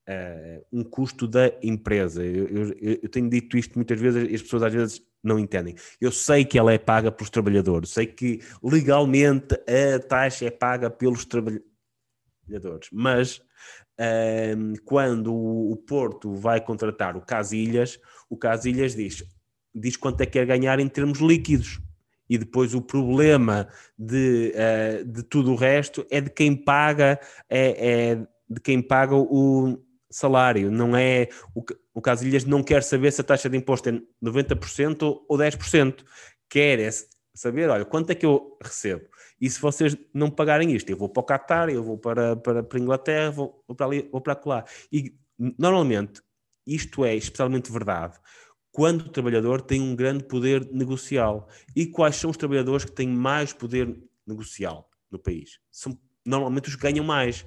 uh, 0.09 0.65
um 0.71 0.85
custo 0.85 1.27
da 1.27 1.51
empresa. 1.62 2.25
Eu, 2.25 2.47
eu, 2.49 2.99
eu, 3.03 3.09
tenho 3.09 3.29
dito 3.29 3.57
isto 3.57 3.75
muitas 3.77 3.99
vezes 3.99 4.31
e 4.31 4.35
as 4.35 4.43
pessoas 4.43 4.65
às 4.65 4.73
vezes 4.73 5.03
não 5.23 5.39
entendem. 5.39 5.75
Eu 5.99 6.12
sei 6.12 6.45
que 6.45 6.59
ela 6.59 6.73
é 6.73 6.79
paga 6.79 7.11
pelos 7.11 7.31
trabalhadores, 7.31 7.91
sei 7.91 8.07
que 8.07 8.41
legalmente 8.62 9.55
a 9.55 9.99
taxa 9.99 10.45
é 10.45 10.51
paga 10.51 10.91
pelos 10.91 11.25
trabalhadores, 11.25 11.65
mas 12.93 13.43
uh, 14.01 14.82
quando 14.84 15.32
o, 15.32 15.72
o 15.72 15.76
Porto 15.76 16.34
vai 16.34 16.61
contratar 16.61 17.16
o 17.16 17.20
Casilhas, 17.20 17.99
o 18.28 18.36
Casilhas 18.36 18.95
diz, 18.95 19.24
diz 19.74 19.97
quanto 19.97 20.20
é 20.20 20.26
que 20.26 20.32
quer 20.32 20.47
ganhar 20.47 20.78
em 20.78 20.88
termos 20.88 21.18
líquidos. 21.20 21.80
E 22.28 22.38
depois 22.38 22.74
o 22.74 22.80
problema 22.80 23.68
de, 23.99 24.53
uh, 24.55 25.05
de 25.05 25.22
tudo 25.22 25.53
o 25.53 25.57
resto 25.57 26.07
é 26.11 26.20
de 26.20 26.30
quem 26.30 26.57
paga 26.57 27.20
é, 27.51 27.90
é, 27.90 28.26
de 28.49 28.61
quem 28.61 28.80
paga 28.80 29.14
o 29.14 29.78
salário, 30.11 30.70
não 30.70 30.97
é 30.97 31.28
o, 31.55 31.62
o 31.92 32.01
Casilhas 32.01 32.45
não 32.45 32.62
quer 32.62 32.82
saber 32.82 33.12
se 33.12 33.20
a 33.20 33.24
taxa 33.24 33.51
de 33.51 33.57
imposto 33.57 33.88
é 33.88 34.01
90% 34.22 35.22
ou 35.28 35.36
10%, 35.36 36.05
quer 36.49 36.78
é 36.78 36.88
saber, 37.34 37.68
olha, 37.68 37.84
quanto 37.84 38.11
é 38.11 38.14
que 38.14 38.24
eu 38.24 38.57
recebo? 38.62 39.05
E 39.41 39.51
se 39.51 39.61
vocês 39.61 39.97
não 40.12 40.30
pagarem 40.30 40.72
isto, 40.72 40.91
eu 40.91 40.97
vou 40.97 41.09
para 41.09 41.20
o 41.20 41.24
Qatar, 41.24 41.68
eu 41.68 41.82
vou 41.82 41.99
para, 41.99 42.37
para, 42.37 42.62
para 42.62 42.78
a 42.78 42.82
Inglaterra, 42.82 43.30
vou, 43.30 43.64
vou 43.66 43.76
para 43.76 43.87
ali, 43.87 44.09
vou 44.11 44.20
para 44.20 44.41
lá. 44.47 44.64
E 44.93 45.14
normalmente 45.59 46.22
isto 46.66 47.05
é 47.05 47.14
especialmente 47.14 47.70
verdade 47.70 48.18
quando 48.74 49.03
o 49.03 49.09
trabalhador 49.09 49.61
tem 49.61 49.80
um 49.80 49.95
grande 49.95 50.24
poder 50.24 50.68
negocial. 50.72 51.49
E 51.76 51.87
quais 51.87 52.16
são 52.16 52.30
os 52.30 52.37
trabalhadores 52.37 52.85
que 52.85 52.91
têm 52.91 53.07
mais 53.07 53.53
poder 53.53 53.97
negocial 54.26 54.91
no 55.09 55.18
país? 55.18 55.61
São 55.70 55.97
normalmente 56.26 56.68
os 56.68 56.74
que 56.74 56.82
ganham 56.82 57.05
mais. 57.05 57.47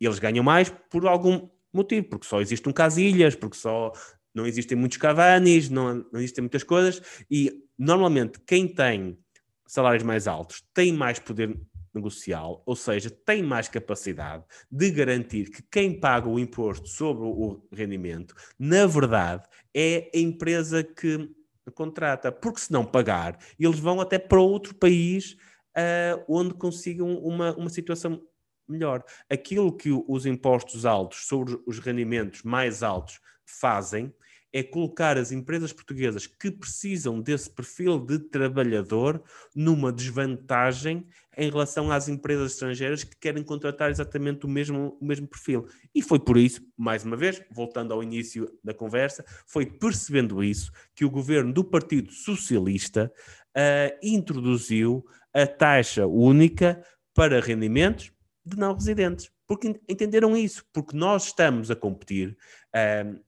E 0.00 0.06
eles 0.06 0.18
ganham 0.18 0.42
mais 0.42 0.70
por 0.90 1.06
algum 1.06 1.46
motivo, 1.70 2.08
porque 2.08 2.26
só 2.26 2.40
existe 2.40 2.66
um 2.66 2.72
Casilhas, 2.72 3.34
porque 3.34 3.56
só 3.56 3.92
não 4.34 4.46
existem 4.46 4.78
muitos 4.78 4.96
Cavanis, 4.96 5.68
não, 5.68 6.06
não 6.10 6.20
existem 6.20 6.42
muitas 6.42 6.62
coisas, 6.62 7.02
e 7.30 7.64
normalmente 7.78 8.40
quem 8.46 8.66
tem 8.66 9.18
salários 9.66 10.02
mais 10.02 10.26
altos 10.26 10.62
tem 10.72 10.92
mais 10.92 11.18
poder 11.18 11.58
negocial, 11.96 12.62
ou 12.66 12.76
seja, 12.76 13.10
tem 13.10 13.42
mais 13.42 13.68
capacidade 13.68 14.44
de 14.70 14.90
garantir 14.90 15.50
que 15.50 15.62
quem 15.62 15.98
paga 15.98 16.28
o 16.28 16.38
imposto 16.38 16.88
sobre 16.88 17.24
o 17.24 17.66
rendimento, 17.72 18.34
na 18.58 18.86
verdade, 18.86 19.48
é 19.74 20.10
a 20.14 20.18
empresa 20.18 20.84
que 20.84 21.30
contrata, 21.74 22.30
porque 22.30 22.60
se 22.60 22.72
não 22.72 22.84
pagar, 22.84 23.38
eles 23.58 23.78
vão 23.80 24.00
até 24.00 24.18
para 24.18 24.40
outro 24.40 24.74
país 24.74 25.36
uh, 25.76 26.24
onde 26.28 26.54
consigam 26.54 27.16
uma, 27.18 27.56
uma 27.56 27.70
situação 27.70 28.22
melhor. 28.68 29.02
Aquilo 29.30 29.76
que 29.76 29.90
os 30.06 30.26
impostos 30.26 30.84
altos 30.84 31.26
sobre 31.26 31.58
os 31.66 31.78
rendimentos 31.78 32.42
mais 32.42 32.82
altos 32.82 33.20
fazem 33.44 34.12
é 34.56 34.62
colocar 34.62 35.18
as 35.18 35.32
empresas 35.32 35.70
portuguesas 35.70 36.26
que 36.26 36.50
precisam 36.50 37.20
desse 37.20 37.50
perfil 37.50 37.98
de 37.98 38.18
trabalhador 38.18 39.22
numa 39.54 39.92
desvantagem 39.92 41.06
em 41.36 41.50
relação 41.50 41.92
às 41.92 42.08
empresas 42.08 42.52
estrangeiras 42.52 43.04
que 43.04 43.14
querem 43.20 43.44
contratar 43.44 43.90
exatamente 43.90 44.46
o 44.46 44.48
mesmo, 44.48 44.96
o 44.98 45.04
mesmo 45.04 45.28
perfil. 45.28 45.66
E 45.94 46.00
foi 46.00 46.18
por 46.18 46.38
isso, 46.38 46.62
mais 46.74 47.04
uma 47.04 47.18
vez, 47.18 47.42
voltando 47.50 47.92
ao 47.92 48.02
início 48.02 48.50
da 48.64 48.72
conversa, 48.72 49.22
foi 49.46 49.66
percebendo 49.66 50.42
isso 50.42 50.72
que 50.94 51.04
o 51.04 51.10
governo 51.10 51.52
do 51.52 51.62
Partido 51.62 52.10
Socialista 52.10 53.12
uh, 53.54 53.98
introduziu 54.02 55.04
a 55.34 55.46
taxa 55.46 56.06
única 56.06 56.82
para 57.12 57.42
rendimentos 57.42 58.10
de 58.42 58.56
não 58.56 58.72
residentes. 58.72 59.30
Porque 59.46 59.78
entenderam 59.86 60.34
isso, 60.34 60.64
porque 60.72 60.96
nós 60.96 61.26
estamos 61.26 61.70
a 61.70 61.76
competir. 61.76 62.38
Uh, 62.74 63.26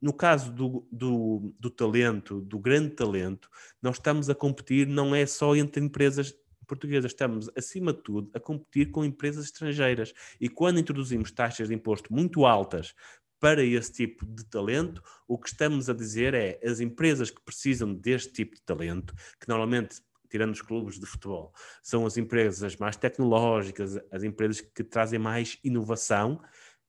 no 0.00 0.12
caso 0.12 0.52
do, 0.52 0.86
do, 0.90 1.54
do, 1.58 1.70
talento, 1.70 2.40
do 2.40 2.58
grande 2.58 2.90
talento, 2.90 3.48
nós 3.80 3.96
estamos 3.96 4.28
a 4.28 4.34
competir 4.34 4.86
não 4.86 5.14
é 5.14 5.24
só 5.24 5.56
entre 5.56 5.82
empresas 5.82 6.34
portuguesas, 6.66 7.10
estamos, 7.10 7.50
acima 7.56 7.92
de 7.92 8.00
tudo, 8.02 8.30
a 8.32 8.38
competir 8.38 8.90
com 8.90 9.04
empresas 9.04 9.46
estrangeiras. 9.46 10.12
E 10.40 10.48
quando 10.48 10.78
introduzimos 10.78 11.32
taxas 11.32 11.68
de 11.68 11.74
imposto 11.74 12.12
muito 12.12 12.46
altas 12.46 12.94
para 13.40 13.64
esse 13.64 13.92
tipo 13.92 14.24
de 14.24 14.44
talento, 14.44 15.02
o 15.26 15.36
que 15.36 15.48
estamos 15.48 15.88
a 15.88 15.94
dizer 15.94 16.34
é 16.34 16.60
as 16.62 16.78
empresas 16.78 17.30
que 17.30 17.40
precisam 17.40 17.92
deste 17.92 18.32
tipo 18.32 18.54
de 18.54 18.62
talento, 18.62 19.14
que 19.40 19.48
normalmente 19.48 20.02
tirando 20.30 20.52
os 20.52 20.62
clubes 20.62 20.98
de 20.98 21.06
futebol, 21.06 21.52
são 21.82 22.06
as 22.06 22.16
empresas 22.16 22.76
mais 22.76 22.96
tecnológicas, 22.96 23.98
as 24.12 24.22
empresas 24.22 24.60
que 24.60 24.84
trazem 24.84 25.18
mais 25.18 25.58
inovação, 25.64 26.40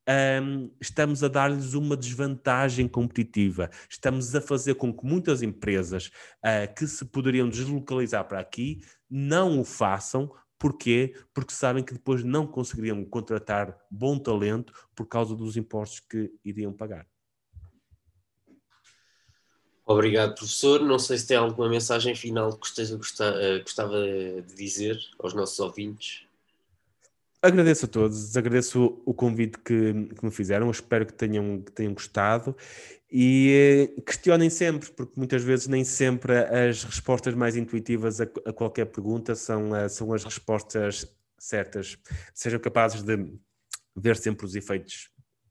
um, 0.08 0.72
estamos 0.80 1.24
a 1.24 1.28
dar-lhes 1.28 1.74
uma 1.74 1.96
desvantagem 1.96 2.88
competitiva. 2.88 3.70
Estamos 3.90 4.34
a 4.36 4.42
fazer 4.42 4.76
com 4.76 4.96
que 4.96 5.06
muitas 5.06 5.42
empresas 5.42 6.08
uh, 6.46 6.74
que 6.76 6.88
se 6.88 7.06
poderiam 7.06 7.50
deslocalizar 7.50 8.28
para 8.28 8.40
aqui 8.40 8.82
não 9.10 9.60
o 9.60 9.64
façam. 9.64 10.32
Porquê? 10.58 11.16
Porque 11.34 11.54
sabem 11.54 11.84
que 11.84 11.94
depois 11.94 12.24
não 12.24 12.46
conseguiriam 12.46 13.04
contratar 13.06 13.78
bom 13.90 14.18
talento 14.18 14.74
por 14.96 15.08
causa 15.08 15.36
dos 15.36 15.58
impostos 15.58 16.00
que 16.00 16.32
iriam 16.46 16.72
pagar. 16.72 17.08
Obrigado, 19.86 20.36
professor. 20.36 20.82
Não 20.82 21.00
sei 21.00 21.18
se 21.18 21.28
tem 21.28 21.36
alguma 21.36 21.68
mensagem 21.68 22.16
final 22.16 22.52
que 22.54 22.60
gostava 23.60 24.04
de 24.04 24.56
dizer 24.56 25.00
aos 25.20 25.34
nossos 25.34 25.60
ouvintes. 25.60 26.26
Agradeço 27.42 27.86
a 27.86 27.88
todos, 27.88 28.38
agradeço 28.38 29.02
o 29.06 29.14
convite 29.14 29.58
que, 29.58 29.94
que 30.16 30.26
me 30.26 30.32
fizeram, 30.32 30.70
espero 30.70 31.06
que 31.06 31.14
tenham, 31.14 31.62
que 31.62 31.72
tenham 31.72 31.94
gostado 31.94 32.56
e 33.12 33.92
eh, 33.98 34.02
questionem 34.02 34.50
sempre, 34.50 34.90
porque 34.92 35.14
muitas 35.18 35.44
vezes 35.44 35.68
nem 35.68 35.84
sempre 35.84 36.38
as 36.38 36.84
respostas 36.84 37.34
mais 37.34 37.58
intuitivas 37.58 38.22
a, 38.22 38.24
a 38.46 38.54
qualquer 38.54 38.86
pergunta 38.86 39.36
são, 39.36 39.72
uh, 39.72 39.90
são 39.90 40.14
as 40.14 40.24
respostas 40.24 41.06
certas. 41.38 41.98
Sejam 42.34 42.60
capazes 42.60 43.02
de 43.02 43.18
ver 43.96 44.16
sempre 44.16 44.46
os 44.46 44.56
efeitos 44.56 45.10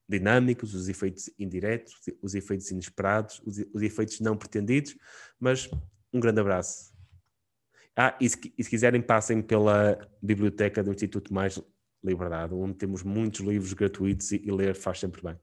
dinâmicos, 0.08 0.74
os 0.74 0.88
efeitos 0.88 1.28
indiretos, 1.38 1.94
os 2.22 2.34
efeitos 2.34 2.70
inesperados, 2.70 3.42
os, 3.44 3.58
os 3.74 3.82
efeitos 3.82 4.20
não 4.20 4.36
pretendidos, 4.36 4.96
mas 5.38 5.68
um 6.12 6.18
grande 6.18 6.40
abraço. 6.40 6.90
Ah, 7.94 8.16
e 8.20 8.28
se, 8.28 8.54
e 8.56 8.64
se 8.64 8.70
quiserem, 8.70 9.02
passem 9.02 9.42
pela 9.42 9.98
biblioteca 10.22 10.82
do 10.82 10.92
Instituto 10.92 11.34
Mais 11.34 11.60
Liberdade, 12.02 12.54
onde 12.54 12.74
temos 12.74 13.02
muitos 13.02 13.40
livros 13.40 13.72
gratuitos 13.72 14.32
e, 14.32 14.42
e 14.44 14.50
ler 14.50 14.74
faz 14.74 14.98
sempre 14.98 15.22
bem. 15.22 15.38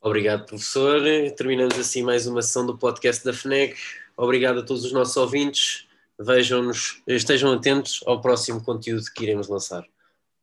Obrigado, 0.00 0.46
professor. 0.46 1.00
Terminamos 1.36 1.78
assim 1.78 2.02
mais 2.02 2.26
uma 2.26 2.42
sessão 2.42 2.66
do 2.66 2.76
podcast 2.76 3.24
da 3.24 3.32
FNEC. 3.32 3.76
Obrigado 4.16 4.58
a 4.58 4.62
todos 4.64 4.84
os 4.84 4.92
nossos 4.92 5.16
ouvintes. 5.16 5.86
Vejam-nos, 6.18 7.02
estejam 7.06 7.52
atentos 7.52 8.00
ao 8.04 8.20
próximo 8.20 8.62
conteúdo 8.62 9.04
que 9.14 9.22
iremos 9.22 9.48
lançar. 9.48 9.86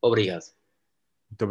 Obrigado. 0.02 0.45
Muito 1.30 1.43
obrigado. 1.43 1.47